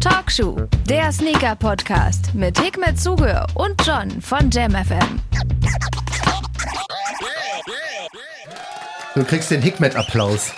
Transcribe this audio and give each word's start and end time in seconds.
Talkshow, 0.00 0.56
der 0.88 1.12
Sneaker-Podcast 1.12 2.34
mit 2.34 2.58
Hikmet 2.60 2.98
Zuge 2.98 3.46
und 3.54 3.74
John 3.86 4.20
von 4.20 4.50
JamFM. 4.50 5.20
Du 9.14 9.24
kriegst 9.24 9.50
den 9.50 9.62
Hikmet-Applaus. 9.62 10.52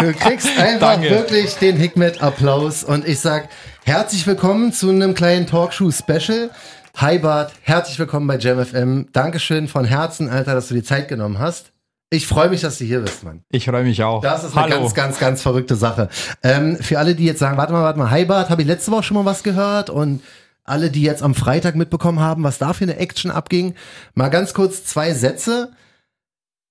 Du 0.00 0.12
kriegst 0.14 0.48
einfach 0.58 0.94
Danke. 0.94 1.10
wirklich 1.10 1.54
den 1.56 1.76
Hikmet-Applaus. 1.76 2.82
Und 2.82 3.06
ich 3.06 3.20
sag 3.20 3.48
herzlich 3.84 4.26
willkommen 4.26 4.72
zu 4.72 4.90
einem 4.90 5.14
kleinen 5.14 5.46
Talkshow-Special. 5.46 6.50
Hi 6.96 7.18
Bart, 7.18 7.52
herzlich 7.62 7.98
willkommen 7.98 8.26
bei 8.26 8.38
JamFM. 8.38 9.06
Dankeschön 9.12 9.68
von 9.68 9.84
Herzen, 9.84 10.30
Alter, 10.30 10.54
dass 10.54 10.68
du 10.68 10.74
die 10.74 10.82
Zeit 10.82 11.06
genommen 11.08 11.38
hast. 11.38 11.72
Ich 12.10 12.26
freue 12.28 12.50
mich, 12.50 12.60
dass 12.60 12.78
du 12.78 12.84
hier 12.84 13.00
bist, 13.00 13.24
Mann. 13.24 13.42
Ich 13.50 13.64
freue 13.64 13.82
mich 13.82 14.02
auch. 14.04 14.22
Das 14.22 14.44
ist 14.44 14.56
eine 14.56 14.72
Hallo. 14.72 14.82
ganz, 14.82 14.94
ganz, 14.94 15.18
ganz 15.18 15.42
verrückte 15.42 15.74
Sache. 15.74 16.08
Ähm, 16.42 16.76
für 16.76 17.00
alle, 17.00 17.16
die 17.16 17.24
jetzt 17.24 17.40
sagen, 17.40 17.56
warte 17.56 17.72
mal, 17.72 17.82
warte 17.82 17.98
mal, 17.98 18.10
Hi 18.10 18.24
Bart, 18.24 18.48
habe 18.48 18.62
ich 18.62 18.68
letzte 18.68 18.92
Woche 18.92 19.02
schon 19.02 19.16
mal 19.16 19.24
was 19.24 19.42
gehört 19.42 19.90
und 19.90 20.22
alle, 20.62 20.90
die 20.90 21.02
jetzt 21.02 21.22
am 21.22 21.34
Freitag 21.34 21.74
mitbekommen 21.74 22.20
haben, 22.20 22.44
was 22.44 22.58
da 22.58 22.72
für 22.72 22.84
eine 22.84 22.96
Action 22.96 23.30
abging, 23.30 23.74
mal 24.14 24.28
ganz 24.28 24.54
kurz 24.54 24.84
zwei 24.84 25.14
Sätze. 25.14 25.72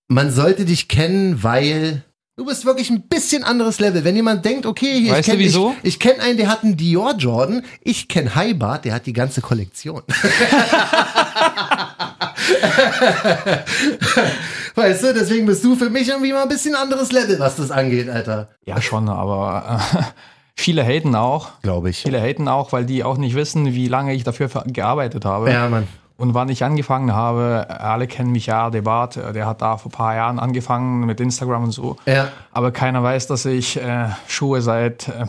Man 0.07 0.31
sollte 0.31 0.63
dich 0.63 0.87
kennen, 0.87 1.43
weil 1.43 2.03
du 2.37 2.45
bist 2.45 2.65
wirklich 2.65 2.89
ein 2.89 3.07
bisschen 3.07 3.43
anderes 3.43 3.79
Level. 3.79 4.03
Wenn 4.05 4.15
jemand 4.15 4.45
denkt, 4.45 4.65
okay, 4.65 4.99
hier, 4.99 5.11
ich 5.11 5.11
Weißt 5.11 5.27
du 5.27 5.31
kenne 5.31 5.43
ich, 5.43 5.57
ich 5.83 5.99
kenne 5.99 6.21
einen, 6.21 6.37
der 6.37 6.49
hat 6.49 6.63
einen 6.63 6.77
Dior 6.77 7.15
Jordan, 7.17 7.63
ich 7.81 8.07
kenne 8.07 8.35
Hi 8.35 8.53
Bart, 8.53 8.85
der 8.85 8.93
hat 8.93 9.05
die 9.05 9.13
ganze 9.13 9.41
Kollektion. 9.41 10.03
weißt 14.75 15.03
du, 15.03 15.13
deswegen 15.13 15.45
bist 15.45 15.63
du 15.63 15.75
für 15.75 15.89
mich 15.89 16.09
irgendwie 16.09 16.33
mal 16.33 16.43
ein 16.43 16.49
bisschen 16.49 16.75
anderes 16.75 17.11
Level, 17.11 17.39
was 17.39 17.55
das 17.55 17.71
angeht, 17.71 18.09
Alter. 18.09 18.49
Ja, 18.65 18.81
schon, 18.81 19.09
aber 19.09 19.79
äh, 19.93 20.01
viele 20.55 20.83
haten 20.83 21.15
auch. 21.15 21.49
Glaube 21.61 21.89
ich. 21.89 22.03
Viele 22.03 22.21
haten 22.21 22.47
auch, 22.47 22.71
weil 22.71 22.85
die 22.85 23.03
auch 23.03 23.17
nicht 23.17 23.35
wissen, 23.35 23.73
wie 23.73 23.87
lange 23.87 24.13
ich 24.13 24.23
dafür 24.23 24.49
gearbeitet 24.65 25.25
habe. 25.25 25.51
Ja, 25.51 25.69
Mann. 25.69 25.87
Und 26.17 26.33
wann 26.33 26.47
ich 26.47 26.63
angefangen 26.63 27.13
habe, 27.13 27.67
alle 27.69 28.07
kennen 28.07 28.31
mich 28.31 28.45
ja, 28.45 28.69
der 28.69 28.83
Bart, 28.83 29.17
äh, 29.17 29.33
der 29.33 29.45
hat 29.45 29.61
da 29.61 29.77
vor 29.77 29.89
ein 29.89 29.95
paar 29.95 30.15
Jahren 30.15 30.39
angefangen 30.39 31.05
mit 31.05 31.19
Instagram 31.19 31.65
und 31.65 31.71
so. 31.71 31.97
Ja. 32.05 32.29
Aber 32.51 32.71
keiner 32.71 33.03
weiß, 33.03 33.27
dass 33.27 33.45
ich 33.45 33.77
äh, 33.77 34.07
Schuhe 34.27 34.61
seit 34.61 35.09
äh, 35.09 35.25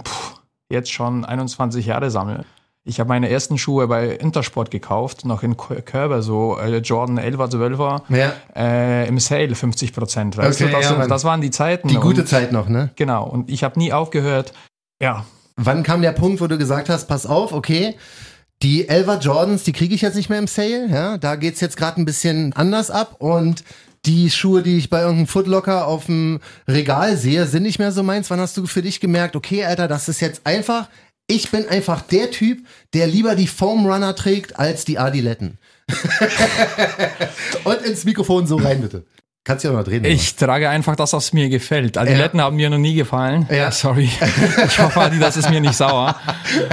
jetzt 0.69 0.93
schon 0.93 1.25
21 1.25 1.87
Jahre 1.87 2.11
sammle. 2.11 2.45
Ich 2.89 3.01
habe 3.01 3.09
meine 3.09 3.29
ersten 3.29 3.59
Schuhe 3.59 3.89
bei 3.89 4.07
Intersport 4.11 4.71
gekauft, 4.71 5.25
noch 5.25 5.43
in 5.43 5.57
K- 5.57 5.83
Körber, 5.83 6.23
so 6.23 6.57
äh, 6.59 6.79
Jordan 6.79 7.19
11er, 7.19 7.51
12er, 7.53 8.03
Ja. 8.17 8.33
äh, 8.55 9.09
im 9.09 9.19
Sale 9.19 9.55
50 9.55 9.93
Prozent. 9.93 10.37
Weißt 10.37 10.61
Okay, 10.61 10.71
du, 10.71 10.77
das, 10.79 10.91
ja, 10.91 11.07
das 11.07 11.25
waren 11.25 11.41
die 11.41 11.51
Zeiten. 11.51 11.89
Die 11.89 11.97
gute 11.97 12.21
und, 12.21 12.29
Zeit 12.29 12.53
noch, 12.53 12.69
ne? 12.69 12.91
Genau, 12.97 13.27
und 13.29 13.51
ich 13.51 13.65
habe 13.65 13.79
nie 13.79 13.93
aufgehört. 13.93 14.53
Ja, 15.03 15.27
Wann 15.59 15.83
kam 15.83 16.03
der 16.03 16.13
Punkt, 16.13 16.41
wo 16.43 16.47
du 16.49 16.59
gesagt 16.59 16.91
hast, 16.91 17.07
pass 17.09 17.25
auf, 17.25 17.53
okay, 17.53 17.95
die 18.63 18.89
Elva 18.89 19.17
Jordans, 19.17 19.65
die 19.65 19.73
kriege 19.73 19.95
ich 19.95 20.03
jetzt 20.03 20.15
nicht 20.15 20.29
mehr 20.29 20.39
im 20.39 20.47
Sale, 20.47 20.87
ja, 20.91 21.17
da 21.19 21.35
geht's 21.37 21.61
jetzt 21.61 21.77
gerade 21.79 22.01
ein 22.01 22.05
bisschen 22.05 22.53
anders 22.53 22.91
ab 22.91 23.17
und 23.21 23.65
die 24.05 24.31
Schuhe, 24.31 24.63
die 24.63 24.77
ich 24.77 24.89
bei 24.91 25.01
irgendeinem 25.01 25.27
Footlocker 25.27 25.87
auf 25.87 26.07
dem 26.07 26.41
Regal 26.69 27.17
sehe, 27.17 27.47
sind 27.47 27.65
nicht 27.65 27.79
mehr 27.81 27.91
so 27.91 28.03
meins. 28.05 28.31
Wann 28.31 28.39
hast 28.39 28.57
du 28.57 28.67
für 28.67 28.83
dich 28.83 29.01
gemerkt, 29.01 29.35
okay, 29.35 29.65
Alter, 29.65 29.89
das 29.89 30.09
ist 30.09 30.21
jetzt 30.21 30.43
einfach, 30.47 30.89
ich 31.27 31.51
bin 31.51 31.69
einfach 31.69 32.03
der 32.03 32.31
Typ, 32.31 32.67
der 32.95 33.07
lieber 33.07 33.35
die 33.35 33.49
Foam 33.49 33.87
Runner 33.87 34.15
trägt 34.15 34.59
als 34.59 34.85
die 34.85 34.99
Adiletten. 34.99 35.59
und 37.65 37.83
ins 37.83 38.05
Mikrofon 38.05 38.47
so 38.47 38.57
rein, 38.57 38.81
bitte. 38.81 39.05
Kannst 39.47 39.65
du 39.65 39.69
ja 39.69 39.75
noch 39.75 39.85
drehen. 39.85 40.01
oder? 40.01 40.09
ich 40.09 40.35
trage 40.35 40.69
einfach 40.69 40.97
das, 40.97 41.13
was 41.13 41.33
mir 41.33 41.49
gefällt. 41.49 41.97
Adiletten 41.97 42.41
haben 42.41 42.57
mir 42.57 42.69
noch 42.69 42.79
nie 42.79 42.95
gefallen. 42.95 43.47
Ja. 43.49 43.71
Sorry. 43.71 44.11
Ich 44.67 44.79
hoffe, 44.81 45.01
Adidas 45.01 45.37
ist 45.37 45.49
mir 45.49 45.61
nicht 45.61 45.75
sauer. 45.75 46.17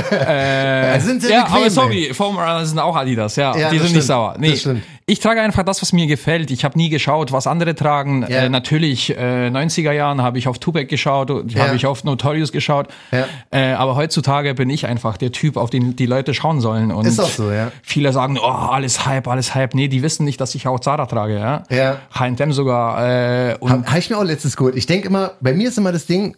Äh, 0.10 1.00
sind 1.00 1.22
sehr 1.22 1.32
ja, 1.32 1.44
bequem, 1.44 1.58
aber 1.58 1.70
sorry, 1.70 2.12
Foam 2.14 2.36
Runner 2.36 2.66
sind 2.66 2.80
auch 2.80 2.96
Adidas, 2.96 3.36
ja. 3.36 3.56
Ja, 3.56 3.70
die 3.70 3.78
sind 3.78 3.84
nicht 3.84 3.90
stimmt. 3.92 4.06
sauer. 4.06 4.36
Nee. 4.40 4.58
Ich 5.06 5.20
trage 5.20 5.42
einfach 5.42 5.64
das, 5.64 5.82
was 5.82 5.92
mir 5.92 6.08
gefällt. 6.08 6.50
Ich 6.52 6.64
habe 6.64 6.78
nie 6.78 6.90
geschaut, 6.90 7.32
was 7.32 7.46
andere 7.48 7.76
tragen. 7.76 8.22
Ja. 8.30 8.44
Äh, 8.44 8.50
natürlich, 8.50 9.10
äh, 9.18 9.50
90er 9.50 9.92
Jahren 9.92 10.22
habe 10.22 10.38
ich 10.38 10.48
auf 10.48 10.60
Tupac 10.60 10.86
geschaut, 10.88 11.30
Ja. 11.52 11.66
habe 11.68 11.76
ich 11.76 11.86
auf 11.86 12.04
Notorious 12.04 12.52
geschaut. 12.52 12.88
Ja. 13.12 13.26
Äh, 13.52 13.74
aber 13.74 13.96
heutzutage 13.96 14.54
bin 14.54 14.70
ich 14.70 14.86
einfach 14.86 15.18
der 15.18 15.32
Typ, 15.32 15.58
auf 15.58 15.70
den 15.70 15.96
die 15.96 16.06
Leute 16.06 16.34
schauen 16.34 16.62
sollen. 16.62 16.92
Und 16.92 17.06
Ist 17.06 17.20
auch 17.20 17.28
so, 17.30 17.52
ja. 17.52 17.72
Viele 17.82 18.14
sagen, 18.14 18.38
oh, 18.42 18.46
alles 18.48 19.06
Hype, 19.06 19.28
alles 19.28 19.54
Hype. 19.56 19.74
Nee, 19.74 19.88
die 19.90 20.02
wissen 20.04 20.24
nicht, 20.26 20.40
dass 20.40 20.56
ich 20.56 20.68
auch 20.68 20.80
Zara 20.80 21.06
trage, 21.06 21.38
ja. 21.38 21.64
Ja. 21.70 21.98
H&M 22.14 22.54
sogar. 22.54 23.00
Äh, 23.06 23.54
Habe 23.62 23.84
hab 23.86 23.98
ich 23.98 24.10
mir 24.10 24.18
auch 24.18 24.24
letztes 24.24 24.56
geholt. 24.56 24.76
Ich 24.76 24.86
denke 24.86 25.08
immer, 25.10 25.32
bei 25.42 25.54
mir 25.54 25.68
ist 25.68 25.78
immer 25.78 25.92
das 25.92 26.06
Ding, 26.06 26.36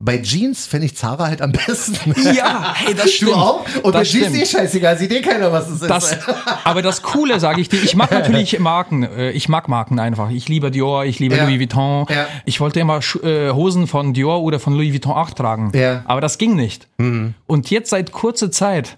bei 0.00 0.18
Jeans 0.22 0.66
fände 0.68 0.86
ich 0.86 0.96
Zara 0.96 1.26
halt 1.26 1.42
am 1.42 1.50
besten. 1.50 2.14
Ja, 2.34 2.72
hey, 2.76 2.94
das 2.94 3.06
Du 3.06 3.10
stimmt. 3.10 3.32
auch? 3.34 3.64
Und 3.82 3.92
bei 3.92 4.00
das 4.00 4.08
Jeans 4.10 4.26
stimmt. 4.28 4.42
ist 4.42 4.54
eh 4.54 4.58
scheißegal, 4.58 4.96
sieht 4.96 5.10
eh 5.12 5.20
keiner, 5.20 5.50
was 5.52 5.68
es 5.68 5.82
ist. 5.82 5.90
Das, 5.90 6.16
aber 6.64 6.82
das 6.82 7.02
Coole, 7.02 7.40
sage 7.40 7.60
ich 7.60 7.68
dir, 7.68 7.82
ich 7.82 7.96
mag 7.96 8.10
natürlich 8.12 8.58
Marken. 8.60 9.02
äh, 9.02 9.30
Ich 9.32 9.48
mag 9.48 9.68
Marken 9.68 9.98
einfach. 9.98 10.30
Ich 10.30 10.48
liebe 10.48 10.70
Dior, 10.70 11.04
ich 11.04 11.18
liebe 11.18 11.36
Ja. 11.36 11.44
Louis 11.44 11.58
Vuitton. 11.58 12.06
Ja. 12.10 12.26
Ich 12.44 12.60
wollte 12.60 12.78
immer 12.78 13.00
äh, 13.24 13.50
Hosen 13.50 13.88
von 13.88 14.14
Dior 14.14 14.40
oder 14.42 14.60
von 14.60 14.74
Louis 14.74 14.92
Vuitton 14.92 15.12
auch 15.12 15.30
tragen. 15.30 15.72
Ja. 15.74 15.94
Mhm. 15.96 16.00
Aber 16.06 16.20
das 16.20 16.38
ging 16.38 16.54
nicht. 16.54 16.86
Und 16.98 17.70
jetzt 17.70 17.90
seit 17.90 18.12
kurzer 18.12 18.52
Zeit, 18.52 18.96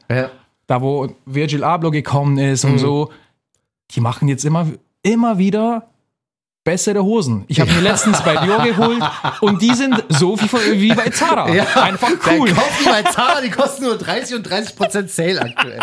da 0.66 0.83
wo 0.83 1.09
Virgil 1.25 1.65
Abloh 1.65 1.91
gekommen 1.91 2.37
ist 2.39 2.65
Mhm. 2.65 2.72
und 2.72 2.78
so, 2.78 3.10
die 3.93 4.00
machen 4.00 4.28
jetzt 4.28 4.44
immer, 4.44 4.66
immer 5.03 5.39
wieder 5.39 5.90
bessere 6.65 7.03
Hosen. 7.03 7.44
Ich 7.48 7.60
habe 7.60 7.72
mir 7.72 7.81
letztens 7.81 8.22
bei 8.22 8.37
Dior 8.37 8.62
geholt 8.62 9.03
und 9.41 9.62
die 9.62 9.75
sind 9.75 10.04
so 10.09 10.38
wie, 10.38 10.81
wie 10.81 10.94
bei 10.94 11.09
Zara. 11.10 11.44
Einfach 11.44 12.10
cool. 12.31 12.48
Die 12.48 12.84
bei 12.84 13.03
Zara, 13.03 13.41
die 13.41 13.50
kosten 13.50 13.84
nur 13.84 13.97
30 13.97 14.37
und 14.37 14.43
30 14.43 14.76
Prozent 14.76 15.10
Sale 15.10 15.41
aktuell. 15.41 15.81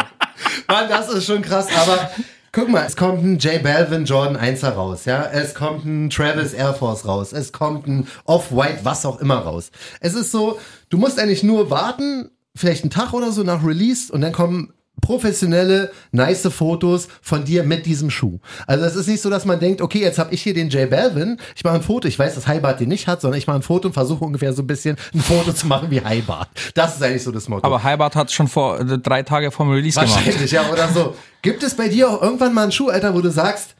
Mann, 0.67 0.87
das 0.87 1.09
ist 1.09 1.25
schon 1.25 1.41
krass, 1.41 1.67
aber 1.75 2.11
guck 2.51 2.69
mal, 2.69 2.85
es 2.85 2.95
kommt 2.95 3.23
ein 3.23 3.39
J 3.39 3.61
Balvin 3.63 4.05
Jordan 4.05 4.37
1er 4.37 4.69
raus, 4.69 5.05
ja, 5.05 5.23
es 5.23 5.55
kommt 5.55 5.85
ein 5.85 6.09
Travis 6.09 6.53
Air 6.53 6.73
Force 6.73 7.05
raus, 7.07 7.33
es 7.33 7.51
kommt 7.51 7.87
ein 7.87 8.07
Off-White, 8.25 8.79
was 8.83 9.05
auch 9.05 9.19
immer 9.19 9.39
raus. 9.39 9.71
Es 9.99 10.13
ist 10.13 10.31
so, 10.31 10.59
du 10.89 10.97
musst 10.97 11.19
eigentlich 11.19 11.43
nur 11.43 11.69
warten, 11.71 12.29
vielleicht 12.55 12.83
einen 12.83 12.91
Tag 12.91 13.13
oder 13.13 13.31
so 13.31 13.43
nach 13.43 13.65
Release 13.65 14.11
und 14.11 14.21
dann 14.21 14.31
kommen 14.31 14.73
professionelle, 15.01 15.91
nice 16.11 16.47
Fotos 16.51 17.07
von 17.21 17.43
dir 17.43 17.63
mit 17.63 17.85
diesem 17.85 18.09
Schuh. 18.09 18.39
Also 18.65 18.85
es 18.85 18.95
ist 18.95 19.07
nicht 19.07 19.21
so, 19.21 19.29
dass 19.29 19.45
man 19.45 19.59
denkt, 19.59 19.81
okay, 19.81 19.99
jetzt 19.99 20.19
habe 20.19 20.33
ich 20.33 20.41
hier 20.41 20.53
den 20.53 20.69
J 20.69 20.89
Balvin, 20.89 21.37
ich 21.55 21.63
mache 21.63 21.75
ein 21.75 21.81
Foto, 21.81 22.07
ich 22.07 22.17
weiß, 22.17 22.35
dass 22.35 22.47
Heibart 22.47 22.79
den 22.79 22.89
nicht 22.89 23.07
hat, 23.07 23.21
sondern 23.21 23.37
ich 23.37 23.47
mache 23.47 23.57
ein 23.57 23.63
Foto 23.63 23.87
und 23.87 23.93
versuche 23.93 24.23
ungefähr 24.23 24.53
so 24.53 24.63
ein 24.63 24.67
bisschen 24.67 24.97
ein 25.13 25.21
Foto 25.21 25.53
zu 25.53 25.67
machen 25.67 25.89
wie 25.91 26.01
Heibart. 26.01 26.49
Das 26.73 26.95
ist 26.95 27.03
eigentlich 27.03 27.23
so 27.23 27.31
das 27.31 27.47
Motto. 27.47 27.65
Aber 27.65 27.83
Heibart 27.83 28.15
hat 28.15 28.31
schon 28.31 28.47
vor 28.47 28.79
äh, 28.79 28.97
drei 28.97 29.23
Tage 29.23 29.51
vom 29.51 29.69
Release 29.69 29.99
gemacht. 29.99 30.15
Wahrscheinlich, 30.25 30.51
ja, 30.51 30.69
oder 30.71 30.87
so. 30.89 31.15
Gibt 31.41 31.63
es 31.63 31.75
bei 31.75 31.87
dir 31.87 32.09
auch 32.09 32.21
irgendwann 32.21 32.53
mal 32.53 32.63
einen 32.63 32.71
Schuh, 32.71 32.89
Alter, 32.89 33.13
wo 33.13 33.21
du 33.21 33.29
sagst, 33.29 33.75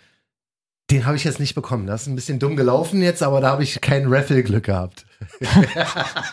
den 0.89 1.05
habe 1.05 1.17
ich 1.17 1.25
jetzt 1.25 1.39
nicht 1.39 1.53
bekommen. 1.53 1.85
Das 1.85 2.03
ist 2.03 2.07
ein 2.07 2.15
bisschen 2.15 2.39
dumm 2.39 2.55
gelaufen 2.55 3.01
jetzt, 3.01 3.21
aber 3.21 3.41
da 3.41 3.49
habe 3.49 3.63
ich 3.63 3.81
kein 3.81 4.07
Raffle-Glück 4.07 4.65
gehabt. 4.65 5.05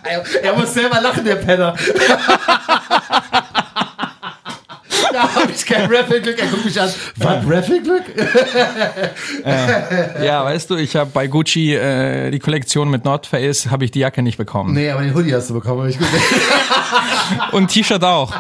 er, 0.05 0.25
er 0.43 0.57
muss 0.57 0.75
selber 0.75 1.01
lachen, 1.01 1.25
der 1.25 1.37
Penner. 1.37 1.75
da 5.15 5.35
habe 5.35 5.53
ich 5.53 5.65
kein 5.65 5.91
Raffle-Glück. 5.93 6.39
Er 6.39 6.47
guckt 6.49 6.65
mich 6.65 6.81
an. 6.81 6.91
Was, 7.17 7.37
Raffle-Glück? 7.49 8.03
Ja, 10.25 10.45
weißt 10.45 10.71
du, 10.71 10.77
ich 10.77 10.97
habe 10.97 11.11
bei 11.13 11.27
Gucci 11.27 11.75
äh, 11.75 12.31
die 12.31 12.39
Kollektion 12.39 12.91
mit 12.91 13.05
North 13.05 13.27
Face, 13.27 13.71
habe 13.71 13.85
ich 13.85 13.91
die 13.91 14.01
Jacke 14.01 14.23
nicht 14.23 14.37
bekommen. 14.39 14.75
nee, 14.75 14.91
aber 14.91 15.03
den 15.03 15.15
Hoodie 15.15 15.35
hast 15.35 15.51
du 15.51 15.55
bekommen, 15.55 15.83
hab 15.83 15.89
ich 15.89 15.99
gesehen. 15.99 16.21
Und 17.53 17.69
T-Shirt 17.69 18.03
auch. 18.03 18.33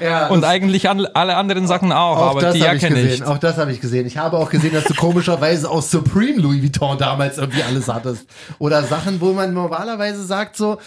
Ja, 0.00 0.28
Und 0.28 0.44
eigentlich 0.44 0.88
an, 0.88 1.06
alle 1.14 1.36
anderen 1.36 1.66
Sachen 1.66 1.92
auch, 1.92 2.16
Auch 2.16 2.30
aber 2.30 2.40
das 2.40 2.54
die 2.54 2.62
habe 2.64 2.76
ich 2.76 2.82
Jacke 2.82 2.94
gesehen. 2.94 3.10
nicht. 3.10 3.26
Auch 3.26 3.38
das 3.38 3.56
habe 3.58 3.72
ich 3.72 3.80
gesehen. 3.80 4.06
Ich 4.06 4.16
habe 4.16 4.36
auch 4.38 4.50
gesehen, 4.50 4.72
dass 4.72 4.84
du 4.84 4.94
komischerweise 4.94 5.68
aus 5.70 5.90
Supreme 5.90 6.40
Louis 6.40 6.62
Vuitton 6.62 6.98
damals 6.98 7.38
irgendwie 7.38 7.62
alles 7.62 7.88
hattest. 7.88 8.26
Oder 8.58 8.82
Sachen, 8.84 9.20
wo 9.20 9.32
man 9.32 9.52
normalerweise 9.52 10.24
sagt 10.24 10.56
so, 10.56 10.78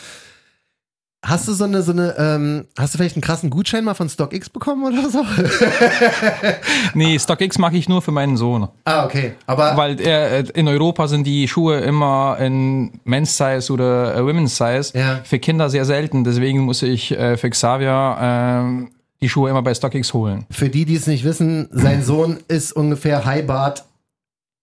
hast 1.24 1.48
du 1.48 1.54
so 1.54 1.66
eine, 1.66 1.82
so 1.82 1.92
eine, 1.92 2.16
ähm, 2.18 2.66
hast 2.78 2.94
du 2.94 2.98
vielleicht 2.98 3.16
einen 3.16 3.22
krassen 3.22 3.50
Gutschein 3.50 3.84
mal 3.84 3.94
von 3.94 4.08
StockX 4.10 4.50
bekommen 4.50 4.86
oder 4.86 5.10
so? 5.10 5.24
Nee, 6.94 7.20
StockX 7.20 7.58
mache 7.58 7.78
ich 7.78 7.88
nur 7.90 8.02
für 8.02 8.12
meinen 8.12 8.38
Sohn. 8.38 8.68
ah, 8.86 9.06
okay. 9.06 9.34
Aber 9.46 9.76
Weil 9.78 10.00
äh, 10.00 10.42
in 10.54 10.68
Europa 10.68 11.08
sind 11.08 11.26
die 11.26 11.48
Schuhe 11.48 11.80
immer 11.80 12.38
in 12.40 13.00
Men's 13.04 13.38
Size 13.38 13.72
oder 13.72 14.16
äh, 14.16 14.24
Women's 14.26 14.56
Size. 14.58 14.98
Ja. 14.98 15.22
Für 15.24 15.40
Kinder 15.40 15.70
sehr 15.70 15.86
selten. 15.86 16.24
Deswegen 16.24 16.60
muss 16.62 16.82
ich 16.82 17.12
äh, 17.12 17.38
für 17.38 17.50
Xavier 17.50 18.18
ähm, 18.20 18.92
die 19.22 19.30
Schuhe 19.30 19.50
immer 19.50 19.62
bei 19.62 19.74
StockX 19.74 20.14
holen. 20.14 20.46
für 20.50 20.70
die, 20.70 20.86
die 20.86 20.96
es 20.96 21.06
nicht 21.08 21.24
wissen, 21.26 21.68
sein 21.72 22.04
Sohn 22.04 22.40
ist 22.48 22.72
ungefähr 22.72 23.26
High 23.26 23.46
Bart 23.46 23.84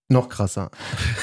noch 0.09 0.29
krasser. 0.29 0.71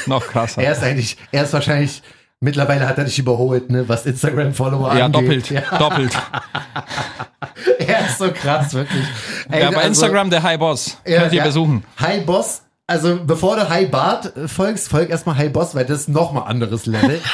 Noch 0.07 0.27
krasser. 0.27 0.63
Er 0.65 0.73
ist 0.73 0.83
eigentlich, 0.83 1.17
er 1.33 1.45
ist 1.45 1.53
wahrscheinlich, 1.53 2.03
mittlerweile 2.45 2.87
hat 2.87 2.99
er 2.99 3.05
dich 3.05 3.19
überholt, 3.19 3.71
ne, 3.71 3.89
was 3.89 4.07
Instagram-Follower 4.07 4.95
ja, 4.97 5.07
angeht. 5.07 5.23
doppelt. 5.23 5.51
Ja, 5.51 5.79
Doppelt. 5.79 6.13
er 7.79 8.07
ist 8.07 8.19
so 8.19 8.31
krass, 8.31 8.75
wirklich. 8.75 9.05
Ey, 9.51 9.63
Ja, 9.63 9.71
bei 9.71 9.77
also- 9.79 9.89
Instagram 9.89 10.31
der 10.31 10.43
High 10.43 10.59
Boss. 10.59 10.99
Ja, 11.07 11.21
Könnt 11.23 11.33
ihr 11.33 11.39
ja. 11.39 11.45
besuchen. 11.45 11.85
Hi 11.99 12.21
Boss, 12.21 12.63
also 12.87 13.19
bevor 13.25 13.57
du 13.57 13.69
Hi 13.69 13.87
Bart 13.87 14.37
äh, 14.37 14.47
folgst, 14.49 14.89
folg 14.89 15.11
erstmal 15.11 15.37
Hi 15.37 15.49
Boss, 15.49 15.75
weil 15.75 15.85
das 15.87 16.01
ist 16.01 16.09
nochmal 16.09 16.45
anderes 16.49 16.87
Level. 16.87 17.21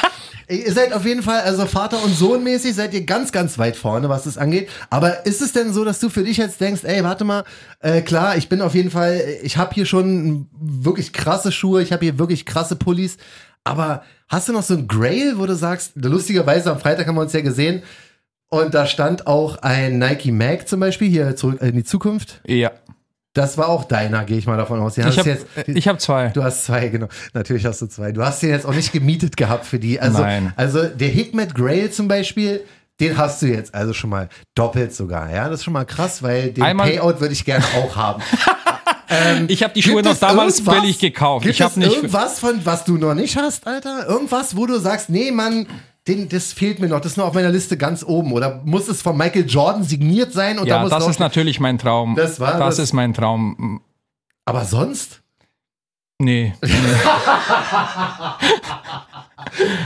Ihr 0.49 0.73
seid 0.73 0.91
auf 0.91 1.05
jeden 1.05 1.21
Fall, 1.23 1.41
also 1.41 1.65
Vater 1.65 2.03
und 2.03 2.13
Sohn 2.13 2.43
mäßig, 2.43 2.75
seid 2.75 2.93
ihr 2.93 3.05
ganz, 3.05 3.31
ganz 3.31 3.57
weit 3.57 3.77
vorne, 3.77 4.09
was 4.09 4.23
das 4.23 4.37
angeht. 4.37 4.67
Aber 4.89 5.25
ist 5.25 5.41
es 5.41 5.53
denn 5.53 5.71
so, 5.71 5.85
dass 5.85 5.99
du 6.01 6.09
für 6.09 6.23
dich 6.23 6.35
jetzt 6.35 6.59
denkst, 6.59 6.81
ey, 6.83 7.01
warte 7.05 7.23
mal, 7.23 7.45
äh, 7.79 8.01
klar, 8.01 8.35
ich 8.35 8.49
bin 8.49 8.61
auf 8.61 8.75
jeden 8.75 8.91
Fall, 8.91 9.21
ich 9.43 9.55
habe 9.55 9.73
hier 9.73 9.85
schon 9.85 10.49
wirklich 10.59 11.13
krasse 11.13 11.53
Schuhe, 11.53 11.81
ich 11.81 11.93
habe 11.93 12.03
hier 12.03 12.19
wirklich 12.19 12.45
krasse 12.45 12.75
Pullis, 12.75 13.15
aber 13.63 14.03
hast 14.27 14.47
du 14.49 14.53
noch 14.53 14.63
so 14.63 14.75
ein 14.75 14.87
Grail, 14.87 15.33
wo 15.37 15.45
du 15.45 15.55
sagst, 15.55 15.93
lustigerweise 15.95 16.71
am 16.71 16.79
Freitag 16.79 17.07
haben 17.07 17.15
wir 17.15 17.21
uns 17.21 17.33
ja 17.33 17.41
gesehen 17.41 17.83
und 18.49 18.73
da 18.73 18.85
stand 18.85 19.27
auch 19.27 19.57
ein 19.61 19.99
Nike 19.99 20.31
Mag 20.31 20.67
zum 20.67 20.79
Beispiel 20.79 21.09
hier 21.09 21.35
zurück 21.35 21.61
in 21.61 21.75
die 21.75 21.83
Zukunft. 21.83 22.41
Ja. 22.45 22.71
Das 23.33 23.57
war 23.57 23.69
auch 23.69 23.85
deiner, 23.85 24.25
gehe 24.25 24.37
ich 24.37 24.45
mal 24.45 24.57
davon 24.57 24.81
aus. 24.81 24.97
Ich 24.97 25.05
habe 25.05 25.37
hab 25.65 26.01
zwei. 26.01 26.27
Du 26.29 26.43
hast 26.43 26.65
zwei, 26.65 26.89
genau. 26.89 27.07
Natürlich 27.33 27.65
hast 27.65 27.81
du 27.81 27.85
zwei. 27.87 28.11
Du 28.11 28.25
hast 28.25 28.41
den 28.43 28.49
jetzt 28.49 28.65
auch 28.65 28.73
nicht 28.73 28.91
gemietet 28.91 29.37
gehabt 29.37 29.65
für 29.65 29.79
die. 29.79 30.01
Also, 30.01 30.21
Nein. 30.21 30.51
also 30.57 30.83
der 30.83 31.07
Hikmet 31.07 31.55
Grail 31.55 31.91
zum 31.91 32.09
Beispiel, 32.09 32.61
den 32.99 33.17
hast 33.17 33.41
du 33.41 33.45
jetzt 33.45 33.73
also 33.73 33.93
schon 33.93 34.09
mal 34.09 34.27
doppelt 34.53 34.93
sogar. 34.93 35.31
Ja, 35.31 35.47
das 35.47 35.59
ist 35.59 35.63
schon 35.63 35.73
mal 35.73 35.85
krass, 35.85 36.21
weil 36.21 36.51
den 36.51 36.63
Einmal- 36.63 36.89
Payout 36.89 37.21
würde 37.21 37.33
ich 37.33 37.45
gerne 37.45 37.63
auch 37.77 37.95
haben. 37.95 38.21
Ich 39.47 39.63
habe 39.63 39.73
die 39.73 39.81
Schuhe 39.83 40.01
noch 40.01 40.17
damals 40.17 40.63
billig 40.63 40.99
gekauft. 40.99 41.43
Gibt 41.43 41.55
ich 41.55 41.61
habe 41.61 41.71
es 41.71 41.77
nicht. 41.77 41.95
irgendwas 41.95 42.39
von, 42.39 42.59
was 42.65 42.85
du 42.85 42.97
noch 42.97 43.13
nicht 43.13 43.35
hast, 43.37 43.67
Alter? 43.67 44.07
Irgendwas, 44.07 44.55
wo 44.55 44.65
du 44.65 44.79
sagst, 44.79 45.09
nee, 45.09 45.31
Mann, 45.31 45.67
den, 46.07 46.29
das 46.29 46.53
fehlt 46.53 46.79
mir 46.79 46.87
noch. 46.87 46.99
Das 47.01 47.13
ist 47.13 47.17
noch 47.17 47.25
auf 47.25 47.33
meiner 47.33 47.49
Liste 47.51 47.77
ganz 47.77 48.03
oben. 48.03 48.31
Oder 48.33 48.61
muss 48.65 48.87
es 48.87 49.01
von 49.01 49.17
Michael 49.17 49.45
Jordan 49.47 49.83
signiert 49.83 50.33
sein? 50.33 50.57
Und 50.59 50.67
da 50.69 50.75
Ja, 50.77 50.81
muss 50.81 50.89
das 50.91 51.07
ist 51.07 51.19
natürlich 51.19 51.59
mein 51.59 51.77
Traum. 51.77 52.15
Das 52.15 52.39
war 52.39 52.57
das 52.57 52.77
das- 52.77 52.85
ist 52.85 52.93
mein 52.93 53.13
Traum. 53.13 53.81
Aber 54.45 54.65
sonst? 54.65 55.21
Nee. 56.21 56.53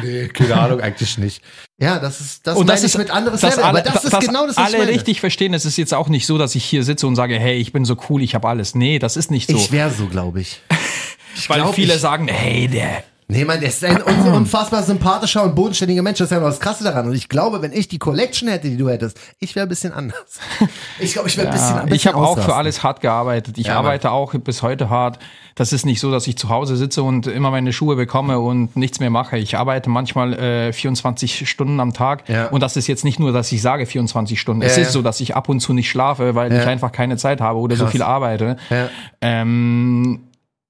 Nee, 0.03 0.27
keine 0.27 0.55
Ahnung, 0.55 0.81
eigentlich 0.81 1.17
nicht. 1.17 1.41
Ja, 1.79 1.97
das 1.97 2.21
ist, 2.21 2.45
das 2.45 2.57
Und 2.57 2.67
das 2.67 2.83
ist 2.83 2.97
mit 2.97 3.09
anderes 3.09 3.41
dass 3.41 3.55
Level. 3.55 3.63
alle, 3.63 3.79
aber 3.79 3.89
das 3.89 4.03
ist 4.03 4.13
dass 4.13 4.25
genau 4.25 4.45
das, 4.45 4.57
was 4.57 4.73
alle 4.73 4.83
ich 4.83 4.89
richtig 4.89 5.19
verstehen. 5.19 5.53
Es 5.53 5.65
ist 5.65 5.77
jetzt 5.77 5.93
auch 5.93 6.07
nicht 6.07 6.25
so, 6.27 6.37
dass 6.37 6.55
ich 6.55 6.63
hier 6.63 6.83
sitze 6.83 7.07
und 7.07 7.15
sage, 7.15 7.39
hey, 7.39 7.55
ich 7.57 7.73
bin 7.73 7.83
so 7.85 7.97
cool, 8.09 8.21
ich 8.21 8.35
habe 8.35 8.47
alles. 8.47 8.75
Nee, 8.75 8.99
das 8.99 9.17
ist 9.17 9.31
nicht 9.31 9.49
so. 9.49 9.55
Ich 9.55 9.71
wäre 9.71 9.91
so, 9.91 10.07
glaube 10.07 10.41
ich. 10.41 10.61
ich 11.35 11.49
Weil 11.49 11.61
glaub, 11.61 11.73
viele 11.73 11.95
ich, 11.95 11.99
sagen, 11.99 12.27
hey, 12.27 12.67
der. 12.67 13.03
Nee, 13.27 13.43
man, 13.43 13.59
der 13.59 13.69
ist 13.69 13.83
ein 13.83 14.03
un 14.03 14.33
unfassbar 14.33 14.83
sympathischer 14.83 15.43
und 15.43 15.55
bodenständiger 15.55 16.03
Mensch. 16.03 16.19
Das 16.19 16.27
ist 16.27 16.31
ja 16.31 16.39
noch 16.39 16.45
das 16.47 16.59
Krasse 16.59 16.83
daran. 16.83 17.07
Und 17.07 17.15
ich 17.15 17.27
glaube, 17.27 17.59
wenn 17.63 17.73
ich 17.73 17.87
die 17.87 17.97
Collection 17.97 18.47
hätte, 18.49 18.69
die 18.69 18.77
du 18.77 18.87
hättest, 18.87 19.19
ich 19.39 19.55
wäre 19.55 19.65
ein 19.65 19.69
bisschen 19.69 19.93
anders. 19.93 20.15
Ich 20.99 21.13
glaube, 21.13 21.27
ich 21.27 21.35
wäre 21.37 21.47
ein 21.47 21.53
bisschen, 21.53 21.69
ein 21.69 21.75
Ja, 21.75 21.81
bisschen 21.83 21.95
ich 21.95 22.07
habe 22.07 22.17
auch 22.17 22.37
für 22.39 22.55
alles 22.55 22.83
hart 22.83 23.01
gearbeitet. 23.01 23.57
Ich 23.57 23.65
Ja, 23.67 23.73
Mann. 23.75 23.85
arbeite 23.85 24.11
auch 24.11 24.33
bis 24.35 24.61
heute 24.61 24.89
hart. 24.89 25.17
Das 25.55 25.73
ist 25.73 25.85
nicht 25.85 25.99
so, 25.99 26.11
dass 26.11 26.27
ich 26.27 26.37
zu 26.37 26.49
Hause 26.49 26.75
sitze 26.77 27.01
und 27.03 27.27
immer 27.27 27.49
meine 27.51 27.73
Schuhe 27.73 27.95
bekomme 27.95 28.39
und 28.39 28.75
nichts 28.77 28.99
mehr 28.99 29.09
mache. 29.09 29.37
Ich 29.37 29.57
arbeite 29.57 29.89
manchmal 29.89 30.33
äh, 30.33 30.73
24 30.73 31.49
Stunden 31.49 31.79
am 31.79 31.93
Tag. 31.93 32.29
Ja. 32.29 32.47
Und 32.47 32.61
das 32.61 32.77
ist 32.77 32.87
jetzt 32.87 33.03
nicht 33.05 33.19
nur, 33.19 33.31
dass 33.33 33.51
ich 33.51 33.61
sage 33.61 33.85
24 33.85 34.39
Stunden. 34.39 34.61
es 34.61 34.75
Ja, 34.75 34.81
ist 34.83 34.89
ja. 34.89 34.93
so, 34.93 35.01
dass 35.01 35.19
ich 35.19 35.35
ab 35.35 35.49
und 35.49 35.59
zu 35.61 35.73
nicht 35.73 35.89
schlafe, 35.89 36.35
weil 36.35 36.51
Ja. 36.53 36.61
ich 36.61 36.67
einfach 36.67 36.91
keine 36.91 37.17
Zeit 37.17 37.41
habe 37.41 37.57
oder 37.59 37.75
so 37.75 37.83
Krass. 37.85 37.91
viel 37.91 38.01
arbeite. 38.03 38.57
Ja. 38.69 38.89
Ähm, 39.21 40.21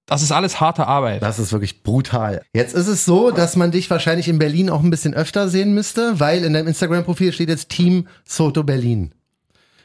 das 0.05 0.21
ist 0.21 0.31
alles 0.31 0.59
harte 0.59 0.85
Arbeit. 0.87 1.21
Das 1.21 1.39
ist 1.39 1.51
wirklich 1.51 1.81
brutal. 1.81 2.43
Jetzt 2.53 2.75
ist 2.75 2.87
es 2.87 3.05
so, 3.05 3.31
dass 3.31 3.55
man 3.55 3.71
dich 3.71 3.89
wahrscheinlich 3.89 4.27
in 4.27 4.37
Berlin 4.37 4.69
auch 4.69 4.83
ein 4.83 4.91
bisschen 4.91 5.13
öfter 5.13 5.49
sehen 5.49 5.73
müsste, 5.73 6.19
weil 6.19 6.43
in 6.43 6.53
deinem 6.53 6.67
Instagram-Profil 6.67 7.33
steht 7.33 7.49
jetzt 7.49 7.69
Team 7.69 8.07
Soto 8.23 8.63
Berlin. 8.63 9.13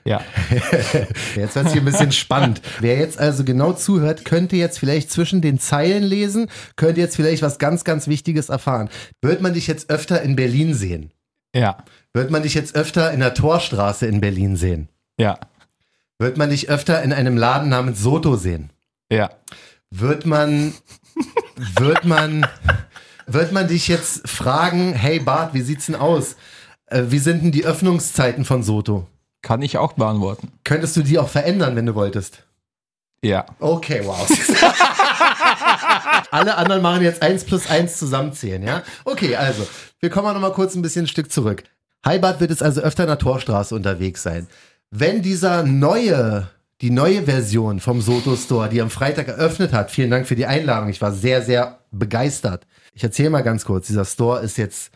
Ja. 0.05 0.23
Jetzt 1.37 1.57
wird 1.57 1.73
hier 1.73 1.83
ein 1.83 1.85
bisschen 1.85 2.13
spannend. 2.13 2.63
Wer 2.81 2.99
jetzt 2.99 3.19
also 3.19 3.45
genau 3.45 3.75
zuhört, 3.75 4.25
könnte 4.25 4.57
jetzt 4.57 4.79
vielleicht 4.79 5.11
zwischen 5.11 5.43
den 5.43 5.59
Zeilen 5.59 6.03
lesen, 6.03 6.49
könnte 6.77 7.03
jetzt 7.03 7.17
vielleicht 7.17 7.43
was 7.43 7.59
ganz, 7.59 7.85
ganz 7.85 8.09
Wichtiges 8.09 8.49
erfahren. 8.49 8.89
Wird 9.21 9.43
man 9.43 9.53
dich 9.53 9.67
jetzt 9.67 9.91
öfter 9.91 10.23
in 10.23 10.37
Berlin 10.37 10.73
sehen? 10.73 11.13
Ja. 11.55 11.85
Wird 12.15 12.31
man 12.31 12.43
dich 12.43 12.55
jetzt 12.55 12.75
öfter 12.75 13.13
in 13.13 13.21
der 13.21 13.35
Torstraße 13.35 14.07
in 14.07 14.23
Berlin 14.23 14.57
sehen? 14.57 14.89
Ja. 15.19 15.39
Wird 16.19 16.39
man 16.39 16.49
dich 16.49 16.71
öfter 16.71 17.03
in 17.03 17.13
einem 17.13 17.37
Laden 17.37 17.69
namens 17.69 18.01
Soto 18.01 18.37
sehen? 18.37 18.71
Ja. 19.13 19.31
Wird 19.91 20.25
man, 20.25 20.75
wird 21.57 22.05
man, 22.05 22.47
wird 23.27 23.53
man 23.53 23.69
dich 23.69 23.89
jetzt 23.89 24.29
fragen, 24.29 24.93
hey 24.93 25.19
Bart, 25.19 25.55
wie 25.55 25.63
sieht's 25.63 25.87
denn 25.87 25.97
aus? 25.97 26.37
Äh, 26.87 27.05
Wie 27.09 27.19
sind 27.19 27.43
denn 27.43 27.53
die 27.53 27.65
Öffnungszeiten 27.65 28.45
von 28.45 28.63
Soto? 28.63 29.07
Kann 29.43 29.63
ich 29.63 29.79
auch 29.79 29.95
beantworten. 29.95 30.53
Könntest 30.65 30.97
du 30.97 31.03
die 31.03 31.19
auch 31.19 31.29
verändern, 31.29 31.77
wenn 31.77 31.87
du 31.87 31.95
wolltest? 31.95 32.45
Ja. 33.23 33.47
Okay, 33.59 34.03
wow. 34.05 34.29
Alle 36.31 36.57
anderen 36.57 36.83
machen 36.83 37.03
jetzt 37.03 37.23
eins 37.23 37.45
plus 37.45 37.69
eins 37.69 37.99
zusammenzählen, 37.99 38.63
ja? 38.63 38.83
Okay, 39.05 39.37
also, 39.37 39.67
wir 40.01 40.11
kommen 40.11 40.33
noch 40.33 40.41
mal 40.41 40.53
kurz 40.53 40.75
ein 40.75 40.83
bisschen 40.83 41.05
ein 41.05 41.09
Stück 41.09 41.33
zurück. 41.33 41.65
Heibart 42.05 42.41
wird 42.41 42.51
jetzt 42.51 42.63
also 42.63 42.81
öfter 42.81 43.05
in 43.05 43.09
der 43.09 43.19
Torstraße 43.19 43.75
unterwegs 43.75 44.23
sein. 44.23 44.47
Wenn 44.91 45.23
dieser 45.23 45.65
neue, 45.65 46.49
die 46.81 46.91
neue 46.91 47.25
Version 47.25 47.79
vom 47.81 48.01
Soto 48.01 48.37
Store, 48.37 48.69
die 48.69 48.81
am 48.81 48.91
Freitag 48.91 49.29
eröffnet 49.29 49.73
hat, 49.73 49.91
vielen 49.91 50.11
Dank 50.11 50.27
für 50.27 50.37
die 50.37 50.47
Einladung, 50.47 50.89
ich 50.89 51.03
war 51.03 51.13
sehr, 51.13 51.43
sehr 51.43 51.81
begeistert. 51.91 52.67
Ich 52.95 53.05
erzähle 53.05 53.31
mal 53.31 53.43
ganz 53.43 53.65
kurz, 53.65 53.87
dieser 53.87 54.05
Store 54.05 54.41
ist 54.41 54.57
jetzt 54.57 54.91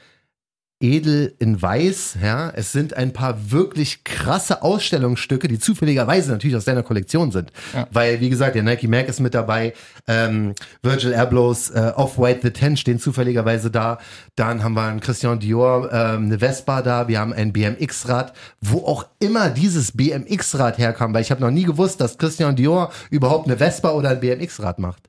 edel 0.81 1.35
in 1.39 1.61
weiß, 1.61 2.19
ja. 2.23 2.51
Es 2.51 2.73
sind 2.73 2.95
ein 2.97 3.13
paar 3.13 3.51
wirklich 3.51 4.05
krasse 4.05 4.63
Ausstellungsstücke, 4.63 5.49
die 5.49 5.59
zufälligerweise 5.59 6.33
natürlich 6.33 6.57
aus 6.57 6.65
deiner 6.65 6.83
Kollektion 6.83 7.31
sind. 7.31 7.53
Ja. 7.73 7.87
Weil, 7.91 8.21
wie 8.21 8.29
gesagt, 8.29 8.55
der 8.55 8.63
Nike 8.63 8.89
Mac 8.89 9.09
ist 9.09 9.21
mit 9.21 9.35
dabei, 9.35 9.73
ähm, 10.07 10.55
Virgil 10.83 11.15
Ablohs 11.15 11.71
äh, 11.71 11.93
Off-White 11.95 12.41
The 12.43 12.51
Ten 12.51 12.77
stehen 12.77 12.99
zufälligerweise 12.99 13.71
da. 13.71 13.99
Dann 14.37 14.63
haben 14.63 14.75
wir 14.75 14.83
einen 14.83 15.01
Christian 15.01 15.39
Dior, 15.39 15.91
ähm, 15.93 16.25
eine 16.27 16.39
Vespa 16.39 16.83
da, 16.83 17.09
wir 17.09 17.19
haben 17.19 17.33
ein 17.33 17.53
BMX-Rad, 17.53 18.33
wo 18.61 18.79
auch 18.79 19.07
immer 19.21 19.51
dieses 19.51 19.93
BMX-Rad 19.93 20.79
herkam, 20.79 21.15
weil 21.15 21.23
ich 21.23 21.31
habe 21.31 21.41
noch 21.41 21.51
nie 21.51 21.65
gewusst, 21.65 22.01
dass 22.01 22.19
Christian 22.19 22.57
Dior 22.57 22.91
überhaupt 23.11 23.47
eine 23.47 23.57
Vespa 23.57 23.93
oder 23.93 24.11
ein 24.11 24.21
BMX-Rad 24.21 24.79
macht. 24.79 25.09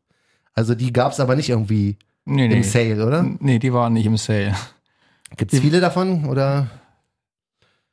Also 0.53 0.73
die 0.73 0.93
gab's 0.93 1.19
aber 1.19 1.35
nicht 1.35 1.49
irgendwie 1.49 1.97
Nee, 2.27 2.47
nee. 2.47 2.55
im 2.55 2.63
Sale, 2.63 3.05
oder? 3.05 3.23
Nee, 3.39 3.59
die 3.59 3.71
waren 3.71 3.93
nicht 3.93 4.05
im 4.07 4.17
Sale. 4.17 4.55
Gibt's 5.37 5.59
viele 5.59 5.79
davon 5.79 6.25
oder? 6.25 6.69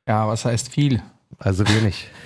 Ja, 0.07 0.27
was 0.27 0.45
heißt 0.45 0.69
viel? 0.69 1.01
Also 1.39 1.67
wenig. 1.67 2.07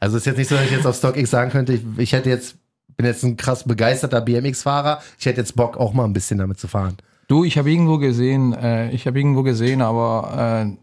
Also 0.00 0.16
ist 0.16 0.26
jetzt 0.26 0.36
nicht 0.36 0.48
so, 0.48 0.54
dass 0.54 0.64
ich 0.66 0.70
jetzt 0.70 0.86
auf 0.86 0.96
StockX 0.96 1.28
sagen 1.28 1.50
könnte, 1.50 1.72
ich, 1.72 1.82
ich 1.96 2.12
hätte 2.12 2.30
jetzt, 2.30 2.56
bin 2.96 3.04
jetzt 3.04 3.24
ein 3.24 3.36
krass 3.36 3.64
begeisterter 3.64 4.20
BMX-Fahrer, 4.20 5.02
ich 5.18 5.26
hätte 5.26 5.40
jetzt 5.40 5.56
Bock 5.56 5.76
auch 5.76 5.92
mal 5.92 6.04
ein 6.04 6.12
bisschen 6.12 6.38
damit 6.38 6.60
zu 6.60 6.68
fahren. 6.68 6.96
Du, 7.26 7.44
ich 7.44 7.58
habe 7.58 7.70
irgendwo 7.70 7.98
gesehen, 7.98 8.52
äh, 8.54 8.90
ich 8.90 9.06
habe 9.06 9.18
irgendwo 9.18 9.42
gesehen, 9.42 9.82
aber 9.82 10.66
äh, 10.66 10.76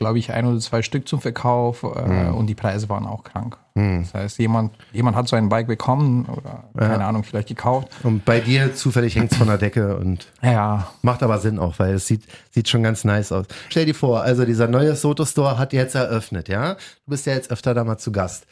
glaube 0.00 0.18
ich 0.18 0.32
ein 0.32 0.46
oder 0.46 0.58
zwei 0.58 0.82
Stück 0.82 1.06
zum 1.06 1.20
Verkauf 1.20 1.82
äh, 1.82 2.30
und 2.30 2.46
die 2.46 2.54
Preise 2.54 2.88
waren 2.88 3.06
auch 3.06 3.22
krank. 3.22 3.58
Hm. 3.76 4.02
Das 4.02 4.14
heißt, 4.14 4.38
jemand, 4.38 4.72
jemand 4.92 5.14
hat 5.14 5.28
so 5.28 5.36
ein 5.36 5.48
Bike 5.50 5.68
bekommen 5.68 6.24
oder 6.24 6.64
keine 6.76 7.04
Ahnung, 7.04 7.22
vielleicht 7.22 7.48
gekauft. 7.48 7.88
Und 8.02 8.24
bei 8.24 8.40
dir 8.40 8.74
zufällig 8.74 9.14
hängt's 9.14 9.36
von 9.36 9.46
der 9.46 9.58
Decke 9.58 9.96
und 9.98 10.26
Ja, 10.42 10.88
macht 11.02 11.22
aber 11.22 11.38
Sinn 11.38 11.58
auch, 11.58 11.78
weil 11.78 11.94
es 11.94 12.06
sieht, 12.06 12.24
sieht 12.50 12.68
schon 12.68 12.82
ganz 12.82 13.04
nice 13.04 13.30
aus. 13.30 13.46
Stell 13.68 13.84
dir 13.84 13.94
vor, 13.94 14.22
also 14.22 14.44
dieser 14.44 14.66
neue 14.66 14.96
Soto 14.96 15.24
Store 15.26 15.58
hat 15.58 15.74
jetzt 15.74 15.94
eröffnet, 15.94 16.48
ja? 16.48 16.74
Du 16.74 17.10
bist 17.10 17.26
ja 17.26 17.34
jetzt 17.34 17.50
öfter 17.50 17.74
da 17.74 17.84
mal 17.84 17.98
zu 17.98 18.10
Gast. 18.10 18.46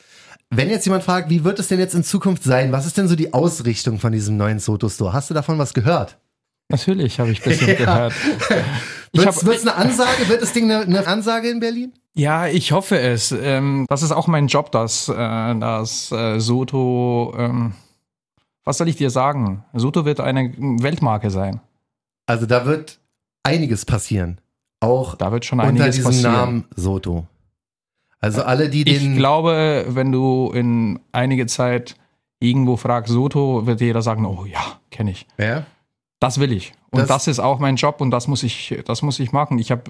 Wenn 0.51 0.69
jetzt 0.69 0.85
jemand 0.85 1.03
fragt, 1.03 1.31
wie 1.31 1.45
wird 1.45 1.59
es 1.59 1.69
denn 1.69 1.79
jetzt 1.79 1.95
in 1.95 2.05
Zukunft 2.05 2.45
sein? 2.45 2.73
Was 2.73 2.87
ist 2.87 2.99
denn 2.99 3.09
so 3.09 3.17
die 3.17 3.33
Ausrichtung 3.33 3.99
von 3.99 4.13
diesem 4.13 4.37
neuen 4.37 4.59
Soto 4.59 4.89
Store? 4.89 5.15
Hast 5.15 5.31
du 5.31 5.35
davon 5.35 5.59
was 5.59 5.75
gehört? 5.75 6.19
Natürlich 6.69 7.21
habe 7.21 7.31
ich 7.31 7.43
bisschen 7.43 7.77
gehört. 7.79 8.15
Ich 9.11 9.25
Wird's, 9.25 9.39
hab, 9.39 9.47
wird's 9.47 9.63
eine 9.67 9.75
Ansage? 9.75 10.29
Wird 10.29 10.43
das 10.43 10.53
Ding 10.53 10.71
eine, 10.71 10.83
eine 10.83 11.07
Ansage 11.07 11.49
in 11.49 11.61
Berlin? 11.61 11.95
ja, 12.15 12.47
ich 12.47 12.73
hoffe 12.73 12.99
es. 13.01 13.33
Ähm, 13.33 13.87
das 13.89 14.03
ist 14.03 14.13
auch 14.13 14.27
mein 14.27 14.49
Job, 14.49 14.71
dass, 14.71 15.09
äh, 15.09 15.15
dass 15.15 16.13
äh, 16.13 16.39
Soto, 16.41 17.35
ähm, 17.39 17.73
was 18.65 18.77
soll 18.77 18.87
ich 18.89 18.97
dir 18.97 19.09
sagen? 19.09 19.65
Soto 19.73 20.05
wird 20.05 20.21
eine 20.21 20.53
Weltmarke 20.59 21.31
sein. 21.31 21.61
Also 22.27 22.45
da 22.45 22.67
wird 22.67 23.01
einiges 23.45 23.87
passieren. 23.87 24.43
Auch 24.81 25.15
Da 25.15 25.33
wird 25.33 25.47
schon 25.47 25.59
unter 25.59 25.87
diesem 25.87 26.05
passieren. 26.05 26.33
Namen 26.33 26.65
Soto. 26.77 27.27
Also 28.21 28.43
alle, 28.43 28.69
die 28.69 28.85
den. 28.85 29.13
Ich 29.13 29.17
glaube, 29.17 29.87
wenn 29.89 30.13
du 30.13 30.51
in 30.53 31.01
einige 31.13 31.47
Zeit 31.47 31.97
irgendwo 32.41 32.77
fragst, 32.77 33.11
Soto, 33.11 33.67
wird 33.67 33.81
jeder 33.81 34.03
sagen, 34.03 34.27
oh 34.27 34.45
ja, 34.45 34.81
kenne 34.91 35.13
ich. 35.13 35.27
ja? 35.39 35.65
Das 36.21 36.41
will 36.41 36.53
ich. 36.53 36.73
Und 36.91 37.01
Das- 37.01 37.09
das, 37.09 37.27
ist 37.29 37.39
auch 37.39 37.59
mein 37.59 37.77
Job 37.77 38.01
und 38.01 38.11
das 38.11 38.27
muss 38.27 38.43
ich, 38.43 38.77
das 38.87 39.03
muss 39.03 39.19
ich 39.21 39.33
machen. 39.33 39.59
Ich 39.59 39.71
habe 39.71 39.83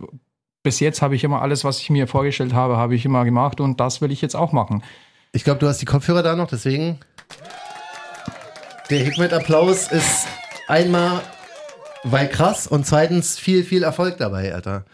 bis 0.63 0.81
jetzt 0.81 1.01
habe 1.03 1.15
ich 1.15 1.25
immer 1.25 1.41
alles, 1.41 1.65
was 1.65 1.79
ich 1.81 1.89
mir 1.89 2.07
vorgestellt 2.07 2.53
habe, 2.53 2.77
habe 2.77 2.95
ich 2.95 3.05
immer 3.05 3.25
gemacht 3.25 3.61
und 3.61 3.81
das 3.81 4.01
will 4.01 4.11
ich 4.11 4.21
jetzt 4.21 4.35
auch 4.37 4.53
machen. 4.53 4.83
Ich 5.33 5.45
glaube, 5.45 5.61
du 5.61 5.69
hast 5.69 5.81
die 5.81 5.87
Kopfhörer 5.87 6.23
da 6.23 6.35
noch, 6.37 6.49
deswegen. 6.49 6.99
Der 8.91 8.99
Hikmet-Applaus 9.05 9.89
ist 9.93 10.27
einmal, 10.67 11.21
weil 12.05 12.29
krass 12.29 12.67
und 12.67 12.87
zweitens 12.87 13.39
viel, 13.39 13.65
viel 13.65 13.83
Erfolg 13.83 14.17
dabei, 14.19 14.55
Alter. 14.55 14.85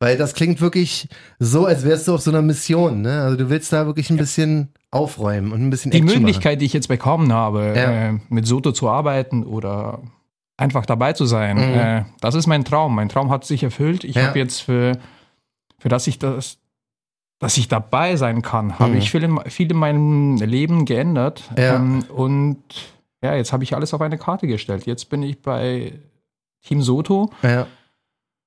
Weil 0.00 0.16
das 0.18 0.34
klingt 0.34 0.60
wirklich 0.60 1.08
so, 1.38 1.64
als 1.66 1.84
wärst 1.84 2.08
du 2.08 2.14
auf 2.14 2.20
so 2.20 2.30
einer 2.30 2.42
Mission, 2.42 3.00
ne? 3.02 3.22
Also 3.22 3.36
du 3.36 3.48
willst 3.48 3.72
da 3.72 3.86
wirklich 3.86 4.10
ein 4.10 4.16
bisschen 4.16 4.72
aufräumen 4.90 5.52
und 5.52 5.62
ein 5.62 5.70
bisschen 5.70 5.92
Die 5.92 5.98
Action 5.98 6.22
Möglichkeit, 6.22 6.60
die 6.60 6.66
ich 6.66 6.72
jetzt 6.72 6.88
bekommen 6.88 7.32
habe, 7.32 7.72
Ja. 7.76 8.08
äh, 8.10 8.18
mit 8.28 8.46
Soto 8.46 8.72
zu 8.72 8.88
arbeiten 8.90 9.44
oder 9.44 10.00
einfach 10.56 10.86
dabei 10.86 11.12
zu 11.12 11.24
sein. 11.26 11.56
Mhm. 11.56 11.74
Äh, 11.78 12.04
das 12.20 12.34
ist 12.34 12.46
mein 12.46 12.64
Traum. 12.64 12.94
Mein 12.94 13.08
Traum 13.08 13.30
hat 13.30 13.44
sich 13.44 13.62
erfüllt. 13.62 14.04
Ich 14.04 14.16
Ja. 14.16 14.28
habe 14.28 14.38
jetzt 14.38 14.60
für, 14.60 14.98
für 15.78 15.88
das 15.88 16.06
ich 16.06 16.18
das, 16.18 16.58
dass 17.40 17.56
ich 17.58 17.68
dabei 17.68 18.16
sein 18.16 18.42
kann, 18.42 18.78
habe 18.78 18.92
Mhm. 18.92 18.98
ich 18.98 19.10
viel 19.10 19.22
in, 19.24 19.40
viel 19.48 19.70
in 19.70 19.76
meinem 19.76 20.36
Leben 20.36 20.84
geändert. 20.84 21.42
Ja. 21.58 21.76
Ähm, 21.76 22.04
und 22.14 22.62
ja, 23.22 23.34
jetzt 23.34 23.52
habe 23.52 23.64
ich 23.64 23.74
alles 23.74 23.92
auf 23.94 24.00
eine 24.00 24.18
Karte 24.18 24.46
gestellt. 24.46 24.86
Jetzt 24.86 25.10
bin 25.10 25.22
ich 25.22 25.40
bei 25.42 25.92
Team 26.62 26.80
Soto. 26.82 27.30
Ja. 27.42 27.66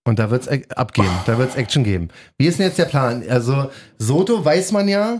Und 0.06 0.20
da 0.20 0.30
wird's 0.32 0.48
es 0.48 0.72
abgehen, 0.72 1.10
da 1.26 1.38
wird's 1.38 1.56
Action 1.56 1.84
geben. 1.84 2.08
Wie 2.38 2.46
ist 2.48 2.60
denn 2.60 2.68
jetzt 2.68 2.80
der 2.80 2.86
Plan? 2.86 3.24
Also, 3.30 3.70
Soto 3.98 4.44
weiß 4.46 4.72
man 4.72 4.88
ja, 4.88 5.20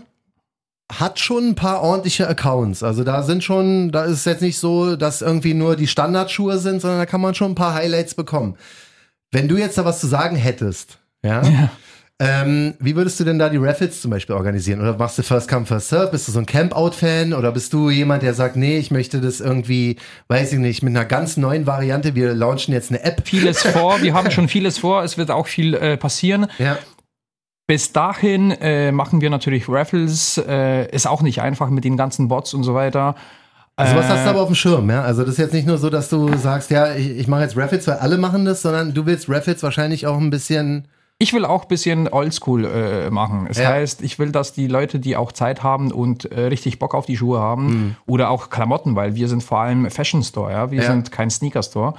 hat 0.92 1.20
schon 1.20 1.50
ein 1.50 1.56
paar 1.56 1.82
ordentliche 1.82 2.28
Accounts. 2.28 2.82
Also 2.84 3.04
da 3.04 3.24
sind 3.24 3.44
schon, 3.44 3.92
da 3.92 4.06
ist 4.06 4.20
es 4.20 4.26
jetzt 4.26 4.42
nicht 4.42 4.58
so, 4.58 4.96
dass 4.96 5.22
irgendwie 5.22 5.54
nur 5.54 5.76
die 5.76 5.88
Standardschuhe 5.88 6.58
sind, 6.60 6.82
sondern 6.82 7.00
da 7.00 7.06
kann 7.06 7.22
man 7.22 7.36
schon 7.36 7.52
ein 7.52 7.56
paar 7.56 7.74
Highlights 7.74 8.16
bekommen. 8.16 8.56
Wenn 9.32 9.48
du 9.48 9.58
jetzt 9.58 9.78
da 9.78 9.84
was 9.86 10.00
zu 10.00 10.08
sagen 10.08 10.36
hättest, 10.38 11.00
ja, 11.24 11.42
Ähm, 12.20 12.74
wie 12.80 12.96
würdest 12.96 13.20
du 13.20 13.26
denn 13.26 13.38
da 13.38 13.48
die 13.48 13.58
Raffles 13.58 14.02
zum 14.02 14.10
Beispiel 14.10 14.34
organisieren? 14.34 14.82
Oder 14.82 14.98
machst 14.98 15.20
du 15.20 15.24
First 15.24 15.48
Come, 15.48 15.68
First 15.68 15.90
Serve? 15.90 16.10
Bist 16.10 16.28
du 16.28 16.32
so 16.32 16.40
ein 16.40 16.48
Camp-Out-Fan? 16.48 17.32
Oder 17.32 17.52
bist 17.52 17.74
du 17.74 17.92
jemand, 17.92 18.24
der 18.24 18.34
sagt, 18.34 18.56
nee, 18.56 18.80
ich 18.80 18.90
möchte 18.90 19.22
das 19.22 19.40
irgendwie, 19.40 19.98
weiß 20.28 20.54
ich 20.54 20.58
nicht, 20.58 20.82
mit 20.82 20.96
einer 20.96 21.06
ganz 21.06 21.38
neuen 21.38 21.68
Variante, 21.68 22.16
wir 22.16 22.34
launchen 22.34 22.74
jetzt 22.74 22.90
eine 22.90 23.04
App. 23.04 23.22
Vieles 23.26 23.62
vor, 23.62 24.02
wir 24.02 24.16
haben 24.16 24.32
schon 24.38 24.48
vieles 24.48 24.80
vor, 24.80 25.04
es 25.04 25.20
wird 25.20 25.30
auch 25.30 25.46
viel 25.46 25.76
äh, 25.76 25.96
passieren. 25.96 26.48
Ja, 26.58 26.80
Bis 27.68 27.92
dahin 27.92 28.52
äh, 28.52 28.94
machen 28.94 29.20
wir 29.20 29.30
natürlich 29.30 29.68
Raffles, 29.68 30.38
äh, 30.48 30.90
ist 30.96 31.06
auch 31.06 31.22
nicht 31.22 31.42
einfach 31.42 31.70
mit 31.70 31.84
den 31.84 31.98
ganzen 31.98 32.30
Bots 32.30 32.54
und 32.54 32.64
so 32.64 32.74
weiter. 32.74 33.16
also 33.76 33.96
was 33.96 34.06
Äh, 34.06 34.10
hast 34.14 34.26
du 34.26 34.30
aber 34.30 34.42
auf 34.42 34.48
dem 34.48 34.56
Schirm, 34.56 34.90
ja? 34.90 35.02
Also 35.04 35.24
das 35.24 35.32
ist 35.32 35.38
jetzt 35.38 35.54
nicht 35.54 35.68
nur 35.68 35.78
so, 35.78 35.90
dass 35.90 36.08
du 36.08 36.38
sagst, 36.38 36.72
ja, 36.72 36.96
ich, 36.96 37.10
ich 37.10 37.28
mache 37.28 37.42
jetzt 37.42 37.58
Raffles, 37.58 37.86
weil 37.88 37.98
alle 37.98 38.18
machen 38.18 38.46
das, 38.46 38.62
sondern 38.62 38.94
du 38.94 39.06
willst 39.06 39.30
Raffles 39.30 39.62
wahrscheinlich 39.64 40.08
auch 40.08 40.18
ein 40.18 40.30
bisschen, 40.30 40.88
Ich 41.20 41.34
will 41.34 41.44
auch 41.44 41.64
ein 41.64 41.68
bisschen 41.68 42.08
oldschool 42.08 42.64
äh, 42.64 43.10
machen. 43.10 43.48
Es 43.50 43.58
Ja. 43.58 43.68
heißt, 43.70 44.02
ich 44.02 44.18
will, 44.18 44.32
dass 44.32 44.54
die 44.54 44.68
Leute, 44.68 45.00
die 45.00 45.18
auch 45.18 45.34
Zeit 45.34 45.62
haben 45.62 45.92
und 45.92 46.32
äh, 46.32 46.46
richtig 46.46 46.80
Bock 46.80 46.96
auf 46.96 47.06
die 47.06 47.18
Schuhe 47.18 47.40
haben 47.42 47.66
Mhm. 47.68 47.96
oder 48.06 48.30
auch 48.30 48.50
Klamotten, 48.50 48.96
weil 48.96 49.16
wir 49.16 49.28
sind 49.28 49.44
vor 49.44 49.60
allem 49.60 49.92
Fashion 49.92 50.24
Store, 50.24 50.52
ja, 50.54 50.72
wir 50.72 50.82
Ja. 50.84 50.88
sind 50.88 51.12
kein 51.12 51.30
Sneaker 51.30 51.64
Store, 51.64 51.96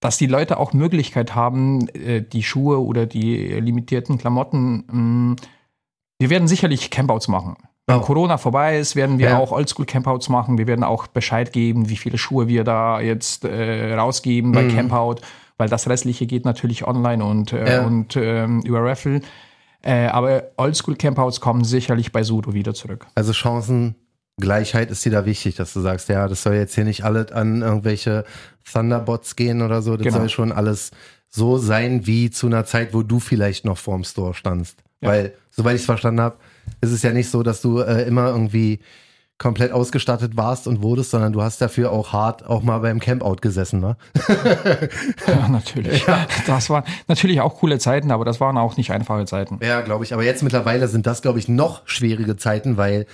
dass 0.00 0.16
die 0.18 0.26
Leute 0.26 0.58
auch 0.58 0.72
Möglichkeit 0.72 1.34
haben, 1.34 1.88
äh, 1.90 2.22
die 2.22 2.42
Schuhe 2.42 2.82
oder 2.82 3.06
die 3.06 3.36
limitierten 3.60 4.18
Klamotten. 4.18 4.84
Mh, 4.90 5.36
wir 6.18 6.30
werden 6.30 6.48
sicherlich 6.48 6.90
Campouts 6.90 7.28
machen. 7.28 7.56
Wenn 7.86 7.96
Oh. 7.98 8.02
Corona 8.02 8.38
vorbei 8.38 8.78
ist, 8.78 8.94
werden 8.96 9.18
wir 9.18 9.30
Ja. 9.30 9.38
auch 9.38 9.52
Oldschool 9.52 9.84
Campouts 9.86 10.28
machen. 10.28 10.58
Wir 10.58 10.66
werden 10.66 10.84
auch 10.84 11.06
Bescheid 11.06 11.52
geben, 11.52 11.88
wie 11.88 11.96
viele 11.96 12.18
Schuhe 12.18 12.46
wir 12.48 12.62
da 12.64 13.00
jetzt 13.00 13.44
äh, 13.44 13.94
rausgeben 13.94 14.52
bei 14.52 14.62
Mhm. 14.62 14.74
Campout, 14.76 15.16
weil 15.58 15.68
das 15.68 15.88
restliche 15.88 16.26
geht 16.26 16.44
natürlich 16.44 16.86
online 16.86 17.24
und, 17.24 17.52
äh, 17.52 17.76
Ja. 17.76 17.86
und 17.86 18.16
ähm, 18.16 18.60
über 18.62 18.82
Raffle. 18.84 19.22
Äh, 19.82 20.06
aber 20.08 20.44
Oldschool 20.58 20.94
Campouts 20.96 21.40
kommen 21.40 21.64
sicherlich 21.64 22.12
bei 22.12 22.22
Sudo 22.22 22.52
wieder 22.54 22.74
zurück. 22.74 23.06
also 23.14 23.32
Chancengleichheit 24.40 24.90
ist 24.90 25.04
dir 25.04 25.12
da 25.12 25.24
wichtig, 25.26 25.54
dass 25.56 25.72
du 25.72 25.80
sagst, 25.80 26.08
ja, 26.08 26.26
das 26.28 26.42
soll 26.42 26.54
jetzt 26.54 26.74
hier 26.74 26.84
nicht 26.84 27.04
alles 27.04 27.32
an 27.32 27.62
irgendwelche 27.62 28.24
Thunderbots 28.70 29.36
gehen 29.36 29.62
oder 29.62 29.82
so. 29.82 29.96
Das 29.96 30.04
Genau. 30.04 30.18
soll 30.18 30.28
schon 30.28 30.52
alles 30.52 30.90
so 31.28 31.58
sein 31.58 32.06
wie 32.06 32.30
zu 32.30 32.46
einer 32.46 32.64
Zeit, 32.64 32.92
wo 32.94 33.02
du 33.02 33.20
vielleicht 33.20 33.64
noch 33.64 33.78
vorm 33.78 34.04
Store 34.04 34.34
standst. 34.34 34.78
Ja. 35.00 35.08
Weil, 35.08 35.34
soweit 35.50 35.74
ich 35.76 35.82
es 35.82 35.86
verstanden 35.86 36.20
habe, 36.20 36.36
ist 36.80 36.90
es 36.92 37.02
ja 37.02 37.12
nicht 37.12 37.30
so, 37.30 37.42
dass 37.42 37.60
du 37.62 37.80
äh, 37.80 38.02
immer 38.06 38.28
irgendwie 38.28 38.80
komplett 39.38 39.72
ausgestattet 39.72 40.36
warst 40.36 40.66
und 40.66 40.82
wurdest, 40.82 41.12
sondern 41.12 41.32
du 41.32 41.40
hast 41.40 41.62
dafür 41.62 41.92
auch 41.92 42.12
hart 42.12 42.44
auch 42.46 42.62
mal 42.62 42.78
beim 42.80 43.00
Campout 43.00 43.36
gesessen, 43.40 43.80
ne? 43.80 43.96
Ja, 45.26 45.48
natürlich. 45.48 46.04
Das 46.46 46.68
waren 46.68 46.84
natürlich 47.08 47.40
auch 47.40 47.56
coole 47.58 47.78
Zeiten, 47.78 48.10
aber 48.10 48.24
das 48.26 48.38
waren 48.40 48.58
auch 48.58 48.76
nicht 48.76 48.90
einfache 48.90 49.24
Zeiten. 49.24 49.58
Ja, 49.62 49.80
glaube 49.80 50.04
ich. 50.04 50.12
Aber 50.12 50.22
jetzt 50.24 50.42
mittlerweile 50.42 50.88
sind 50.88 51.06
das, 51.06 51.22
glaube 51.22 51.38
ich, 51.38 51.48
noch 51.48 51.82
schwierige 51.88 52.36
Zeiten, 52.36 52.76
weil 52.76 53.06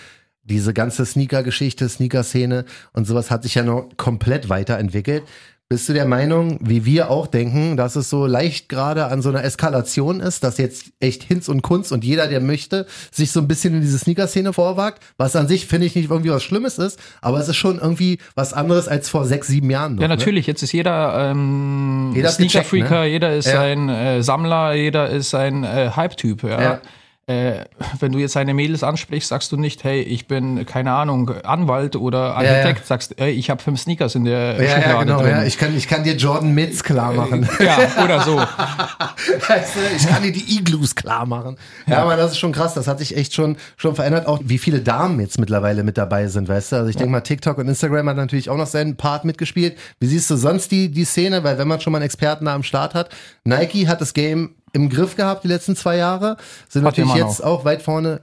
diese 0.46 0.72
ganze 0.72 1.04
Sneaker-Geschichte, 1.04 1.88
Sneaker-Szene 1.88 2.64
und 2.92 3.06
sowas 3.06 3.30
hat 3.30 3.42
sich 3.42 3.54
ja 3.56 3.62
noch 3.62 3.88
komplett 3.96 4.48
weiterentwickelt. 4.48 5.24
Bist 5.68 5.88
du 5.88 5.92
der 5.94 6.04
Meinung, 6.04 6.60
wie 6.62 6.84
wir 6.84 7.10
auch 7.10 7.26
denken, 7.26 7.76
dass 7.76 7.96
es 7.96 8.08
so 8.08 8.24
leicht 8.26 8.68
gerade 8.68 9.06
an 9.06 9.20
so 9.20 9.30
einer 9.30 9.42
Eskalation 9.42 10.20
ist, 10.20 10.44
dass 10.44 10.58
jetzt 10.58 10.92
echt 11.00 11.24
Hinz 11.24 11.48
und 11.48 11.62
Kunst 11.62 11.90
und 11.90 12.04
jeder, 12.04 12.28
der 12.28 12.40
möchte, 12.40 12.86
sich 13.10 13.32
so 13.32 13.40
ein 13.40 13.48
bisschen 13.48 13.74
in 13.74 13.80
diese 13.80 13.98
Sneaker-Szene 13.98 14.52
vorwagt? 14.52 15.02
Was 15.16 15.34
an 15.34 15.48
sich, 15.48 15.66
finde 15.66 15.86
ich, 15.88 15.96
nicht 15.96 16.08
irgendwie 16.08 16.30
was 16.30 16.44
Schlimmes 16.44 16.78
ist, 16.78 17.00
aber 17.20 17.40
es 17.40 17.48
ist 17.48 17.56
schon 17.56 17.80
irgendwie 17.80 18.18
was 18.36 18.52
anderes 18.52 18.86
als 18.86 19.08
vor 19.08 19.24
sechs, 19.24 19.48
sieben 19.48 19.68
Jahren 19.68 19.96
noch. 19.96 20.02
Ja, 20.02 20.06
ne? 20.06 20.14
natürlich. 20.14 20.46
Jetzt 20.46 20.62
ist 20.62 20.70
jeder, 20.70 21.30
ähm, 21.32 22.12
Jeder 22.14 22.30
Sneaker-Freaker, 22.30 23.00
ne? 23.00 23.06
jeder 23.08 23.34
ist 23.34 23.48
Ja. 23.48 23.62
ein 23.62 23.88
äh, 23.88 24.22
Sammler, 24.22 24.72
jeder 24.74 25.10
ist 25.10 25.34
ein 25.34 25.64
äh, 25.64 25.90
Hype-Typ. 25.96 26.44
Ja. 26.44 26.62
Ja. 26.62 26.80
Äh, 27.28 27.64
wenn 27.99 28.12
du 28.12 28.21
jetzt 28.21 28.37
eine 28.37 28.54
Mädels 28.54 28.85
ansprichst, 28.85 29.28
sagst 29.30 29.50
du 29.50 29.56
nicht, 29.56 29.83
hey, 29.83 30.00
ich 30.00 30.28
bin, 30.28 30.64
keine 30.64 30.92
Ahnung, 30.92 31.28
Anwalt 31.42 31.97
oder 31.97 32.18
ja. 32.18 32.35
Architekt, 32.35 32.87
sagst, 32.87 33.18
ey, 33.18 33.33
ich 33.33 33.50
habe 33.50 33.61
fünf 33.61 33.80
Sneakers 33.80 34.14
in 34.14 34.26
der 34.26 34.62
Ja, 34.62 34.71
Schublade 34.76 34.90
ja, 34.90 35.02
genau. 35.02 35.21
drin. 35.23 35.30
Ja. 35.30 35.45
Ich, 35.45 35.59
kann, 35.59 35.76
ich 35.76 35.88
kann 35.88 36.04
dir 36.04 36.14
Jordan 36.14 36.54
Mitz 36.54 36.85
klar 36.85 37.12
machen. 37.12 37.49
ja, 37.59 37.78
oder 38.04 38.21
so. 38.21 38.37
Weißt 39.49 39.75
du, 39.75 39.80
ich 39.97 40.06
kann 40.06 40.23
dir 40.23 40.30
die 40.30 40.56
Igloos 40.56 40.95
klar 40.95 41.26
machen. 41.26 41.56
Ja, 41.87 42.02
aber 42.02 42.16
das 42.16 42.33
ist 42.33 42.38
schon 42.38 42.52
krass. 42.52 42.75
Das 42.75 42.87
hat 42.87 43.00
sich 43.00 43.16
echt 43.16 43.35
schon, 43.35 43.56
schon 43.76 43.97
verändert. 43.97 44.28
Auch 44.28 44.38
wie 44.45 44.59
viele 44.59 44.80
Damen 44.80 45.18
jetzt 45.18 45.40
mittlerweile 45.40 45.83
mit 45.83 45.99
dabei 45.99 46.28
sind, 46.28 46.49
weißt 46.49 46.73
du? 46.73 46.76
Also 46.76 46.90
ich 46.90 46.97
denke 46.97 47.11
mal, 47.11 47.23
TikTok 47.23 47.59
und 47.59 47.66
Instagram 47.66 48.09
hat 48.09 48.16
natürlich 48.18 48.50
auch 48.50 48.56
noch 48.56 48.68
seinen 48.68 48.97
Part 48.97 49.25
mitgespielt. 49.25 49.76
Wie 49.99 50.06
siehst 50.06 50.30
du 50.30 50.37
sonst 50.37 50.71
die, 50.71 50.92
die 50.92 51.04
Szene? 51.04 51.42
Weil 51.42 51.59
wenn 51.59 51.66
man 51.66 51.80
schon 51.80 51.92
mal 51.92 51.99
einen 51.99 52.06
Experten 52.06 52.45
da 52.45 52.54
am 52.54 52.62
Start 52.62 52.95
hat, 52.95 53.11
Nike 53.42 53.88
hat 53.88 54.00
das 54.00 54.14
Game 54.14 54.50
im 54.73 54.88
Griff 54.88 55.16
gehabt 55.16 55.44
die 55.44 55.49
letzten 55.49 55.76
zwei 55.76 55.96
Jahre. 55.96 56.37
Sind 56.68 56.85
Hat 56.85 56.96
natürlich 56.99 57.14
jetzt 57.14 57.42
auch 57.44 57.64
weit 57.64 57.82
vorne. 57.82 58.23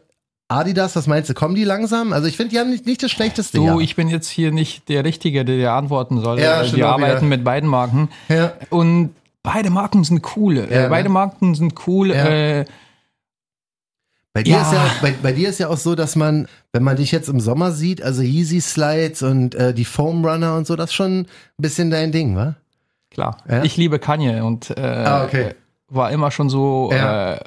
Adidas, 0.50 0.96
was 0.96 1.08
meinst 1.08 1.30
du? 1.30 1.34
Kommen 1.34 1.56
die 1.56 1.64
langsam? 1.64 2.14
Also 2.14 2.28
ich 2.28 2.38
finde, 2.38 2.52
die 2.52 2.60
haben 2.60 2.70
nicht, 2.70 2.86
nicht 2.86 3.02
das 3.02 3.10
schlechteste 3.12 3.58
Du, 3.58 3.66
Jahr. 3.66 3.80
ich 3.80 3.96
bin 3.96 4.08
jetzt 4.10 4.28
hier 4.30 4.52
nicht 4.52 4.88
der 4.90 5.04
Richtige, 5.04 5.46
der 5.46 5.56
dir 5.56 5.72
antworten 5.72 6.20
soll. 6.22 6.40
Ja, 6.40 6.64
Wir 6.76 6.88
auch 6.90 6.94
arbeiten 6.94 7.18
wieder. 7.26 7.28
mit 7.38 7.44
beiden 7.44 7.70
Marken. 7.70 8.10
ja. 8.30 8.54
Und 8.70 9.16
beide 9.42 9.70
Marken 9.72 10.04
sind 10.04 10.22
cool. 10.36 10.58
Ja, 10.58 10.64
äh, 10.66 10.82
ne? 10.84 10.90
beide 10.90 11.10
Marken 11.10 11.56
sind 11.56 11.74
cool. 11.88 12.12
Äh, 12.12 12.66
Bei 14.34 14.44
dir, 14.44 14.52
Ja. 14.58 14.62
ist 14.64 14.74
ja 14.74 14.84
auch, 14.84 15.02
bei, 15.02 15.14
bei 15.24 15.32
dir 15.32 15.50
ist 15.50 15.60
ja 15.60 15.70
auch 15.70 15.78
so, 15.78 15.96
dass 15.96 16.16
man, 16.16 16.48
wenn 16.72 16.84
man 16.84 16.98
dich 16.98 17.12
jetzt 17.12 17.30
im 17.30 17.40
Sommer 17.40 17.72
sieht, 17.72 18.02
also 18.02 18.22
Yeezy 18.22 18.62
Slides 18.62 19.22
und 19.24 19.56
äh, 19.56 19.74
die 19.74 19.86
Foam 19.86 20.26
Runner 20.26 20.56
und 20.56 20.66
so, 20.68 20.76
das 20.76 20.90
ist 20.90 20.96
schon 20.96 21.20
ein 21.22 21.28
bisschen 21.58 21.90
dein 21.92 22.12
Ding, 22.12 22.36
wa? 22.36 22.56
klar. 23.12 23.38
Ja? 23.50 23.64
Ich 23.64 23.78
liebe 23.78 24.00
Kanye 24.00 24.42
und 24.42 24.72
äh, 24.72 24.82
Ah, 24.82 25.24
okay. 25.24 25.54
War 25.94 26.12
immer 26.12 26.32
schon 26.32 26.50
so, 26.50 26.90
Ja. 26.92 27.34
äh, 27.36 27.40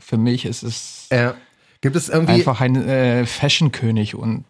für 0.00 0.16
mich 0.16 0.44
ist 0.44 0.62
es 0.62 1.06
Ja. 1.12 1.34
Gibt 1.80 1.96
es 1.96 2.08
irgendwie, 2.08 2.32
einfach 2.34 2.60
ein 2.60 2.76
äh, 2.88 3.26
Fashion-König 3.26 4.14
und 4.14 4.44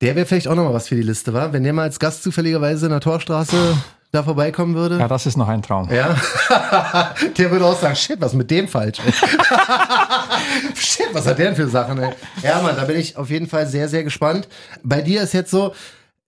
der 0.00 0.16
wäre 0.16 0.26
vielleicht 0.26 0.48
auch 0.48 0.54
nochmal 0.54 0.74
was 0.74 0.88
für 0.88 0.94
die 0.96 1.02
Liste, 1.02 1.32
wa? 1.34 1.52
Wenn 1.52 1.64
der 1.64 1.72
mal 1.72 1.82
als 1.82 1.98
Gast 1.98 2.22
zufälligerweise 2.22 2.86
in 2.86 2.90
der 2.92 3.00
Torstraße 3.00 3.76
da 4.12 4.22
vorbeikommen 4.22 4.74
würde. 4.76 4.98
ja, 4.98 5.08
das 5.08 5.26
ist 5.26 5.36
noch 5.36 5.48
ein 5.48 5.62
Traum. 5.62 5.90
Ja. 5.92 6.14
der 7.36 7.50
würde 7.50 7.64
auch 7.64 7.76
sagen, 7.80 7.96
shit, 7.96 8.20
was 8.20 8.32
mit 8.34 8.48
dem 8.50 8.68
falsch? 8.68 8.98
Shit, 10.76 11.08
was 11.12 11.26
hat 11.26 11.38
der 11.38 11.46
denn 11.46 11.56
für 11.56 11.68
Sachen, 11.68 11.98
ey? 11.98 12.12
Ja, 12.42 12.60
Mann, 12.62 12.76
da 12.76 12.84
bin 12.84 12.96
ich 12.98 13.16
auf 13.16 13.30
jeden 13.30 13.46
Fall 13.48 13.66
sehr, 13.66 13.88
sehr 13.88 14.04
gespannt. 14.04 14.48
Bei 14.82 15.02
dir 15.02 15.22
ist 15.22 15.32
jetzt 15.34 15.50
so, 15.50 15.74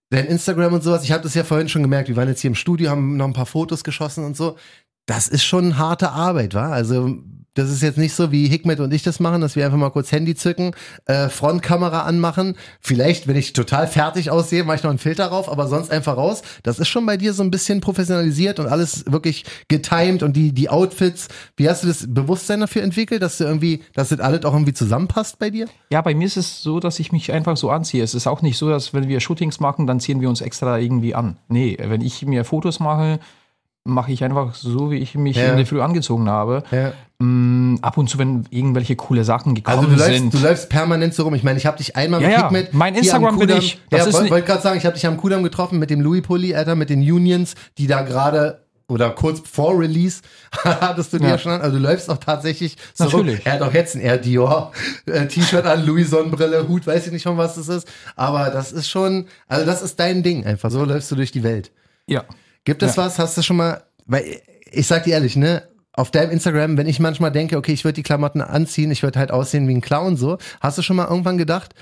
dein 0.09 0.25
Instagram 0.25 0.73
und 0.73 0.83
sowas, 0.83 1.03
ich 1.03 1.11
habe 1.11 1.23
das 1.23 1.33
ja 1.33 1.43
vorhin 1.43 1.69
schon 1.69 1.81
gemerkt, 1.81 2.09
wir 2.09 2.15
waren 2.15 2.27
jetzt 2.27 2.41
hier 2.41 2.49
im 2.49 2.55
Studio, 2.55 2.89
haben 2.89 3.17
noch 3.17 3.25
ein 3.27 3.33
paar 3.33 3.45
Fotos 3.45 3.83
geschossen 3.83 4.25
und 4.25 4.35
so. 4.37 4.57
Das 5.07 5.29
ist 5.29 5.43
schon 5.43 5.77
harte 5.77 6.11
Arbeit, 6.11 6.53
wa? 6.53 6.69
Also, 6.69 7.17
das 7.57 7.71
ist 7.71 7.81
jetzt 7.81 7.97
nicht 7.97 8.13
so, 8.13 8.31
wie 8.31 8.47
Hikmet 8.47 8.79
und 8.81 8.93
ich 8.93 9.03
das 9.03 9.19
machen, 9.19 9.41
dass 9.41 9.55
wir 9.55 9.65
einfach 9.65 9.77
mal 9.77 9.89
kurz 9.89 10.11
Handy 10.11 10.35
zücken, 10.35 10.75
äh, 11.05 11.29
Frontkamera 11.29 12.01
anmachen. 12.01 12.55
Vielleicht, 12.81 13.27
wenn 13.27 13.37
ich 13.37 13.53
total 13.53 13.87
fertig 13.87 14.29
aussehe, 14.29 14.63
mache 14.63 14.75
ich 14.75 14.83
noch 14.83 14.91
einen 14.91 14.99
Filter 14.99 15.29
drauf, 15.29 15.49
aber 15.49 15.67
sonst 15.67 15.89
einfach 15.89 16.17
raus. 16.17 16.43
Das 16.63 16.77
ist 16.77 16.89
schon 16.89 17.05
bei 17.05 17.17
dir 17.17 17.33
so 17.33 17.41
ein 17.41 17.49
bisschen 17.49 17.81
professionalisiert 17.81 18.59
und 18.59 18.67
alles 18.67 19.05
wirklich 19.07 19.45
getimed 19.69 20.23
und 20.23 20.33
die, 20.33 20.51
die 20.51 20.69
Outfits. 20.69 21.29
Wie 21.55 21.69
hast 21.69 21.83
du 21.83 21.87
das 21.87 22.05
Bewusstsein 22.07 22.59
dafür 22.59 22.83
entwickelt, 22.83 23.21
dass 23.21 23.37
du 23.37 23.45
irgendwie, 23.45 23.81
dass 23.93 24.09
das 24.09 24.19
alles 24.19 24.43
auch 24.43 24.53
irgendwie 24.53 24.73
zusammenpasst 24.73 25.39
bei 25.39 25.49
dir? 25.49 25.67
Ja, 25.89 26.01
bei 26.01 26.13
mir 26.13 26.27
ist 26.27 26.37
es 26.37 26.61
so, 26.61 26.81
dass 26.81 26.99
ich 26.99 27.13
mich 27.13 27.31
einfach 27.31 27.55
so 27.57 27.71
anziehe. 27.71 28.03
Es 28.03 28.13
ist 28.13 28.27
auch 28.27 28.41
nicht 28.41 28.57
so, 28.57 28.69
dass 28.69 28.93
wenn 28.93 29.07
wir 29.07 29.21
Shootings 29.21 29.61
machen, 29.61 29.87
dann 29.87 30.01
ziehen 30.01 30.19
wir 30.19 30.29
uns 30.29 30.41
extra 30.41 30.77
irgendwie 30.77 31.15
an. 31.15 31.37
Nee, 31.47 31.77
wenn 31.79 32.01
ich 32.01 32.25
mir 32.25 32.43
Fotos 32.43 32.79
mache, 32.79 33.19
mache 33.87 34.11
ich 34.11 34.23
einfach 34.23 34.53
so, 34.53 34.91
wie 34.91 34.97
ich 34.97 35.15
mich 35.15 35.37
Ja. 35.37 35.49
in 35.51 35.57
der 35.57 35.65
Früh 35.65 35.81
angezogen 35.81 36.29
habe. 36.29 36.63
Ja. 36.71 36.93
Mm, 37.19 37.79
ab 37.81 37.97
und 37.97 38.09
zu, 38.09 38.19
wenn 38.19 38.45
irgendwelche 38.51 38.95
coole 38.95 39.23
Sachen 39.23 39.55
gekommen 39.55 39.77
Also 39.79 39.89
du 39.89 39.95
läufst, 39.97 40.13
sind. 40.13 40.33
du 40.33 40.37
läufst 40.37 40.69
permanent 40.69 41.13
so 41.15 41.23
rum. 41.23 41.33
Ich 41.33 41.43
meine, 41.43 41.57
ich 41.57 41.65
habe 41.65 41.77
dich 41.77 41.95
einmal 41.95 42.21
Ja, 42.21 42.27
mit 42.27 42.37
ja. 42.37 42.43
Hikmet 42.43 42.73
Mein 42.73 42.93
Instagram 42.95 43.33
am 43.33 43.39
bin 43.39 43.49
ich. 43.57 43.79
Das 43.89 44.05
Ja, 44.05 44.13
wollte 44.13 44.29
wollt 44.29 44.45
gerade 44.45 44.61
sagen, 44.61 44.77
ich 44.77 44.85
habe 44.85 44.93
dich 44.93 45.07
am 45.07 45.17
Kudamm 45.17 45.41
getroffen 45.41 45.79
mit 45.79 45.89
dem 45.89 46.01
Louis 46.01 46.21
Pulli, 46.21 46.53
Alter, 46.53 46.75
mit 46.75 46.89
den 46.91 46.99
Unions, 46.99 47.55
die 47.79 47.87
da 47.87 48.01
gerade 48.03 48.61
oder 48.89 49.09
kurz 49.09 49.41
vor 49.49 49.77
Release 49.77 50.21
hattest 50.63 51.11
du 51.11 51.17
dir 51.17 51.29
Ja. 51.29 51.37
schon 51.37 51.51
an. 51.53 51.61
Also 51.61 51.77
du 51.77 51.83
läufst 51.83 52.09
auch 52.09 52.17
tatsächlich 52.19 52.77
so 52.93 53.05
Natürlich. 53.05 53.39
rum. 53.39 53.41
Er 53.45 53.51
hat 53.53 53.61
auch 53.63 53.73
jetzt 53.73 53.95
ein 53.95 54.01
Air 54.01 54.17
Dior 54.17 54.71
äh, 55.07 55.25
T-Shirt 55.27 55.65
an, 55.65 55.85
Louis 55.85 56.09
Sonnenbrille, 56.09 56.67
Hut, 56.67 56.85
weiß 56.87 57.07
ich 57.07 57.11
nicht 57.11 57.23
schon, 57.23 57.35
was 57.37 57.55
das 57.55 57.67
ist. 57.67 57.87
Aber 58.15 58.49
das 58.51 58.71
ist 58.71 58.89
schon, 58.89 59.25
also 59.47 59.65
das 59.65 59.81
ist 59.81 59.99
dein 59.99 60.21
Ding 60.23 60.45
einfach. 60.45 60.69
So 60.71 60.85
läufst 60.85 61.09
du 61.11 61.15
durch 61.15 61.31
die 61.31 61.43
Welt. 61.43 61.71
ja. 62.05 62.23
Gibt 62.67 62.83
es 62.83 62.95
Ja. 62.97 63.05
was, 63.05 63.17
hast 63.17 63.37
du 63.37 63.41
schon 63.41 63.55
mal, 63.55 63.81
weil 64.05 64.23
ich 64.71 64.85
sag 64.87 65.05
dir 65.05 65.13
ehrlich, 65.13 65.37
ne, 65.37 65.63
auf 65.93 66.11
deinem 66.11 66.31
Instagram, 66.31 66.77
wenn 66.77 66.85
ich 66.85 66.99
manchmal 66.99 67.31
denke, 67.31 67.55
okay, 67.57 67.71
ich 67.71 67.85
würde 67.85 67.93
die 67.95 68.03
Klamotten 68.03 68.41
anziehen, 68.41 68.91
ich 68.91 69.03
würde 69.03 69.17
halt 69.19 69.31
aussehen 69.31 69.67
wie 69.69 69.73
ein 69.73 69.81
Clown 69.81 70.17
so, 70.17 70.37
hast 70.59 70.77
du 70.77 70.81
schon 70.81 70.97
mal 70.97 71.07
irgendwann 71.07 71.37
gedacht, 71.37 71.73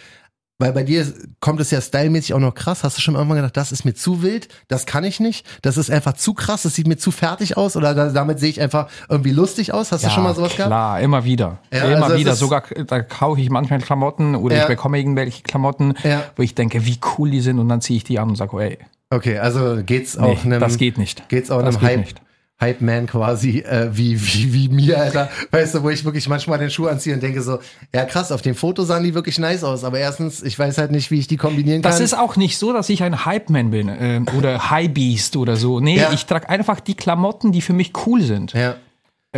weil 0.59 0.71
bei 0.73 0.83
dir 0.83 1.05
kommt 1.41 1.59
es 1.59 1.71
ja 1.71 1.81
stylmäßig 1.81 2.33
auch 2.35 2.39
noch 2.39 2.53
krass, 2.53 2.83
hast 2.83 2.97
du 2.97 3.01
schon 3.01 3.13
mal 3.15 3.19
irgendwann 3.21 3.37
gedacht, 3.39 3.57
das 3.57 3.71
ist 3.73 3.83
mir 3.83 3.93
zu 3.95 4.21
wild, 4.21 4.47
das 4.69 4.85
kann 4.85 5.03
ich 5.03 5.19
nicht, 5.19 5.45
das 5.63 5.75
ist 5.75 5.89
einfach 5.91 6.13
zu 6.13 6.33
krass, 6.35 6.61
das 6.61 6.75
sieht 6.75 6.87
mir 6.87 6.95
zu 6.97 7.09
fertig 7.11 7.57
aus 7.57 7.75
oder 7.75 7.93
da, 7.95 8.09
damit 8.09 8.39
sehe 8.39 8.51
ich 8.51 8.61
einfach 8.61 8.87
irgendwie 9.09 9.31
lustig 9.31 9.73
aus? 9.73 9.91
Hast 9.91 10.05
du 10.05 10.09
schon 10.11 10.23
mal 10.23 10.33
sowas 10.35 10.55
gehabt? 10.55 10.69
klar, 10.69 11.01
immer 11.01 11.25
wieder. 11.25 11.57
Ja, 11.73 11.83
immer 11.85 12.05
also 12.05 12.17
wieder. 12.17 12.35
Sogar 12.35 12.63
da 12.87 13.01
kaufe 13.01 13.41
ich 13.41 13.49
manchmal 13.49 13.79
Klamotten 13.81 14.35
oder 14.35 14.55
Ja. 14.55 14.61
ich 14.61 14.67
bekomme 14.69 14.97
irgendwelche 14.99 15.41
Klamotten, 15.43 15.95
Ja. 16.03 16.23
wo 16.37 16.43
ich 16.43 16.55
denke, 16.55 16.85
wie 16.85 16.99
cool 17.17 17.31
die 17.31 17.41
sind 17.41 17.59
und 17.59 17.67
dann 17.67 17.81
ziehe 17.81 17.97
ich 17.97 18.05
die 18.05 18.17
an 18.19 18.29
und 18.29 18.35
sage, 18.37 18.55
oh, 18.55 18.59
ey, 18.61 18.77
Okay, 19.09 19.37
also 19.37 19.77
geht's 19.85 20.17
nee, 20.17 20.23
auch 20.25 20.43
einem, 20.45 20.59
das 20.59 20.77
geht 20.77 20.97
nicht. 20.97 21.29
geht's 21.29 21.51
auch 21.51 21.61
das 21.61 21.75
einem 21.77 21.79
geht 21.81 21.89
Hype, 21.89 21.99
nicht. 22.05 22.21
Hype-Man 22.59 23.07
quasi, 23.07 23.59
äh, 23.59 23.89
wie, 23.91 24.19
wie, 24.19 24.53
wie 24.53 24.69
mir, 24.69 24.97
Alter. 24.99 25.29
Weißt 25.51 25.75
du, 25.75 25.83
wo 25.83 25.89
ich 25.89 26.05
wirklich 26.05 26.27
manchmal 26.29 26.57
den 26.57 26.69
Schuh 26.69 26.87
anziehe 26.87 27.13
und 27.13 27.21
denke 27.21 27.41
so, 27.41 27.59
ja 27.93 28.05
krass, 28.05 28.31
auf 28.31 28.41
dem 28.41 28.55
Foto 28.55 28.83
sahen 28.83 29.03
die 29.03 29.13
wirklich 29.13 29.37
nice 29.39 29.63
aus, 29.65 29.83
aber 29.83 29.99
erstens, 29.99 30.41
ich 30.41 30.57
weiß 30.57 30.77
halt 30.77 30.91
nicht, 30.91 31.11
wie 31.11 31.19
ich 31.19 31.27
die 31.27 31.35
kombinieren 31.37 31.81
kann. 31.81 31.91
Das 31.91 31.99
ist 31.99 32.17
auch 32.17 32.37
nicht 32.37 32.57
so, 32.57 32.71
dass 32.71 32.87
ich 32.89 33.03
ein 33.03 33.25
Hype-Man 33.25 33.71
bin 33.71 33.89
äh, 33.89 34.21
oder 34.37 34.69
High-Beast 34.69 35.35
oder 35.35 35.57
so. 35.57 35.79
Nee, 35.81 35.97
Ja. 35.99 36.13
ich 36.13 36.25
trage 36.25 36.47
einfach 36.49 36.79
die 36.79 36.95
Klamotten, 36.95 37.51
die 37.51 37.61
für 37.61 37.73
mich 37.73 37.91
cool 38.07 38.21
sind. 38.21 38.53
ja, 38.53 38.75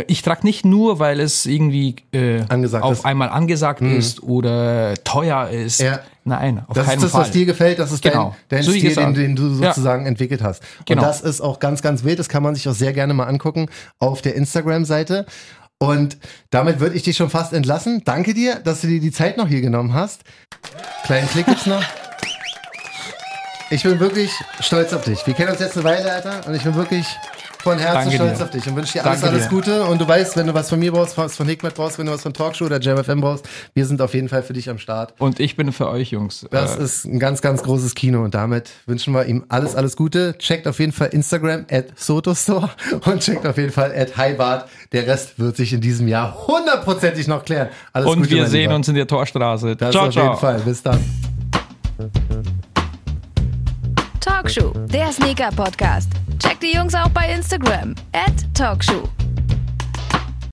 Ich 0.06 0.22
trage 0.22 0.40
nicht 0.44 0.64
nur, 0.64 0.98
weil 0.98 1.20
es 1.20 1.44
irgendwie 1.46 1.96
äh, 2.12 2.42
auf 2.80 2.92
ist. 2.98 3.04
einmal 3.04 3.28
angesagt 3.30 3.80
ist 3.80 4.22
oder 4.22 4.94
teuer 5.04 5.48
ist. 5.48 5.80
Ja. 5.80 6.00
Nein, 6.24 6.62
auf 6.68 6.74
das 6.74 6.86
keinen 6.86 6.96
ist 6.98 7.04
das, 7.04 7.10
Fall. 7.12 7.22
was 7.22 7.30
dir 7.30 7.46
gefällt, 7.46 7.78
das 7.78 7.90
ist 7.90 8.02
Genau. 8.02 8.36
dein, 8.48 8.58
dein 8.58 8.62
So 8.64 8.72
Stil, 8.72 8.94
den, 8.94 9.14
den 9.14 9.36
du 9.36 9.48
Ja. 9.62 9.68
sozusagen 9.72 10.04
entwickelt 10.06 10.42
hast. 10.42 10.62
Genau. 10.84 11.02
Und 11.02 11.08
das 11.08 11.22
ist 11.22 11.40
auch 11.40 11.58
ganz, 11.58 11.80
ganz 11.80 12.04
wild, 12.04 12.18
das 12.18 12.28
kann 12.28 12.42
man 12.42 12.54
sich 12.54 12.68
auch 12.68 12.74
sehr 12.74 12.92
gerne 12.92 13.14
mal 13.14 13.24
angucken 13.24 13.68
auf 13.98 14.20
der 14.22 14.34
Instagram-Seite. 14.34 15.24
Und 15.78 16.18
damit 16.50 16.80
würde 16.80 16.96
ich 16.96 17.02
dich 17.04 17.16
schon 17.16 17.30
fast 17.30 17.52
entlassen. 17.52 18.02
Danke 18.04 18.34
dir, 18.34 18.56
dass 18.56 18.80
du 18.82 18.88
dir 18.88 19.00
die 19.00 19.12
Zeit 19.12 19.36
noch 19.36 19.48
hier 19.48 19.60
genommen 19.62 19.94
hast. 19.94 20.22
Kleinen 21.04 21.28
Klick 21.28 21.46
gibt's 21.46 21.66
noch. 21.66 21.82
Ich 23.70 23.82
bin 23.82 24.00
wirklich 24.00 24.30
stolz 24.60 24.92
auf 24.92 25.04
dich. 25.04 25.26
Wir 25.26 25.34
kennen 25.34 25.50
uns 25.50 25.60
jetzt 25.60 25.76
eine 25.76 25.84
Weile, 25.84 26.10
Alter, 26.12 26.46
und 26.46 26.54
ich 26.54 26.62
bin 26.62 26.74
wirklich 26.74 27.06
von 27.68 27.78
Herzen 27.78 27.94
Danke 27.94 28.14
stolz 28.14 28.38
dir. 28.38 28.44
auf 28.44 28.50
dich 28.50 28.66
und 28.66 28.76
wünsche 28.76 28.92
dir 28.94 29.04
alles, 29.04 29.20
Danke 29.20 29.34
alles 29.34 29.48
dir. 29.48 29.54
Gute. 29.54 29.84
Und 29.84 30.00
du 30.00 30.08
weißt, 30.08 30.36
wenn 30.36 30.46
du 30.46 30.54
was 30.54 30.68
von 30.70 30.78
mir 30.78 30.92
brauchst, 30.92 31.18
was 31.18 31.36
von 31.36 31.46
Hikmet 31.46 31.74
brauchst, 31.74 31.98
wenn 31.98 32.06
du 32.06 32.12
was 32.12 32.22
von 32.22 32.32
Talkshow 32.32 32.64
oder 32.64 32.80
JamFM 32.80 33.20
brauchst, 33.20 33.48
wir 33.74 33.86
sind 33.86 34.00
auf 34.00 34.14
jeden 34.14 34.28
Fall 34.28 34.42
für 34.42 34.52
dich 34.52 34.70
am 34.70 34.78
Start. 34.78 35.14
Und 35.18 35.40
ich 35.40 35.56
bin 35.56 35.72
für 35.72 35.88
euch, 35.88 36.10
Jungs. 36.10 36.46
Das 36.50 36.76
äh, 36.76 36.82
ist 36.82 37.04
ein 37.04 37.18
ganz, 37.18 37.42
ganz 37.42 37.62
großes 37.62 37.94
Kino 37.94 38.24
und 38.24 38.34
damit 38.34 38.70
wünschen 38.86 39.12
wir 39.14 39.26
ihm 39.26 39.44
alles, 39.48 39.74
alles 39.74 39.96
Gute. 39.96 40.36
Checkt 40.38 40.66
auf 40.66 40.78
jeden 40.78 40.92
Fall 40.92 41.08
Instagram 41.08 41.66
at 41.70 41.86
Sotostore 41.96 42.70
und 43.04 43.20
checkt 43.20 43.46
auf 43.46 43.58
jeden 43.58 43.72
Fall 43.72 43.92
at 43.94 44.16
Highbart. 44.16 44.68
Der 44.92 45.06
Rest 45.06 45.38
wird 45.38 45.56
sich 45.56 45.72
in 45.72 45.80
diesem 45.80 46.08
Jahr 46.08 46.46
hundertprozentig 46.46 47.26
noch 47.28 47.44
klären. 47.44 47.68
Alles 47.92 48.08
und 48.08 48.22
Gute, 48.22 48.30
wir 48.30 48.46
sehen 48.46 48.62
Lieber. 48.62 48.76
uns 48.76 48.88
in 48.88 48.94
der 48.94 49.06
Torstraße. 49.06 49.76
Das 49.76 49.92
ciao, 49.92 50.06
auf 50.06 50.12
ciao. 50.12 50.24
jeden 50.24 50.38
Fall. 50.38 50.60
Bis 50.60 50.82
dann. 50.82 50.98
Talkshow, 54.38 54.72
der 54.86 55.10
Sneaker 55.10 55.50
Podcast. 55.50 56.12
Checkt 56.38 56.62
die 56.62 56.72
Jungs 56.72 56.94
auch 56.94 57.08
bei 57.08 57.28
Instagram. 57.32 57.96
Talkshow. 58.54 59.02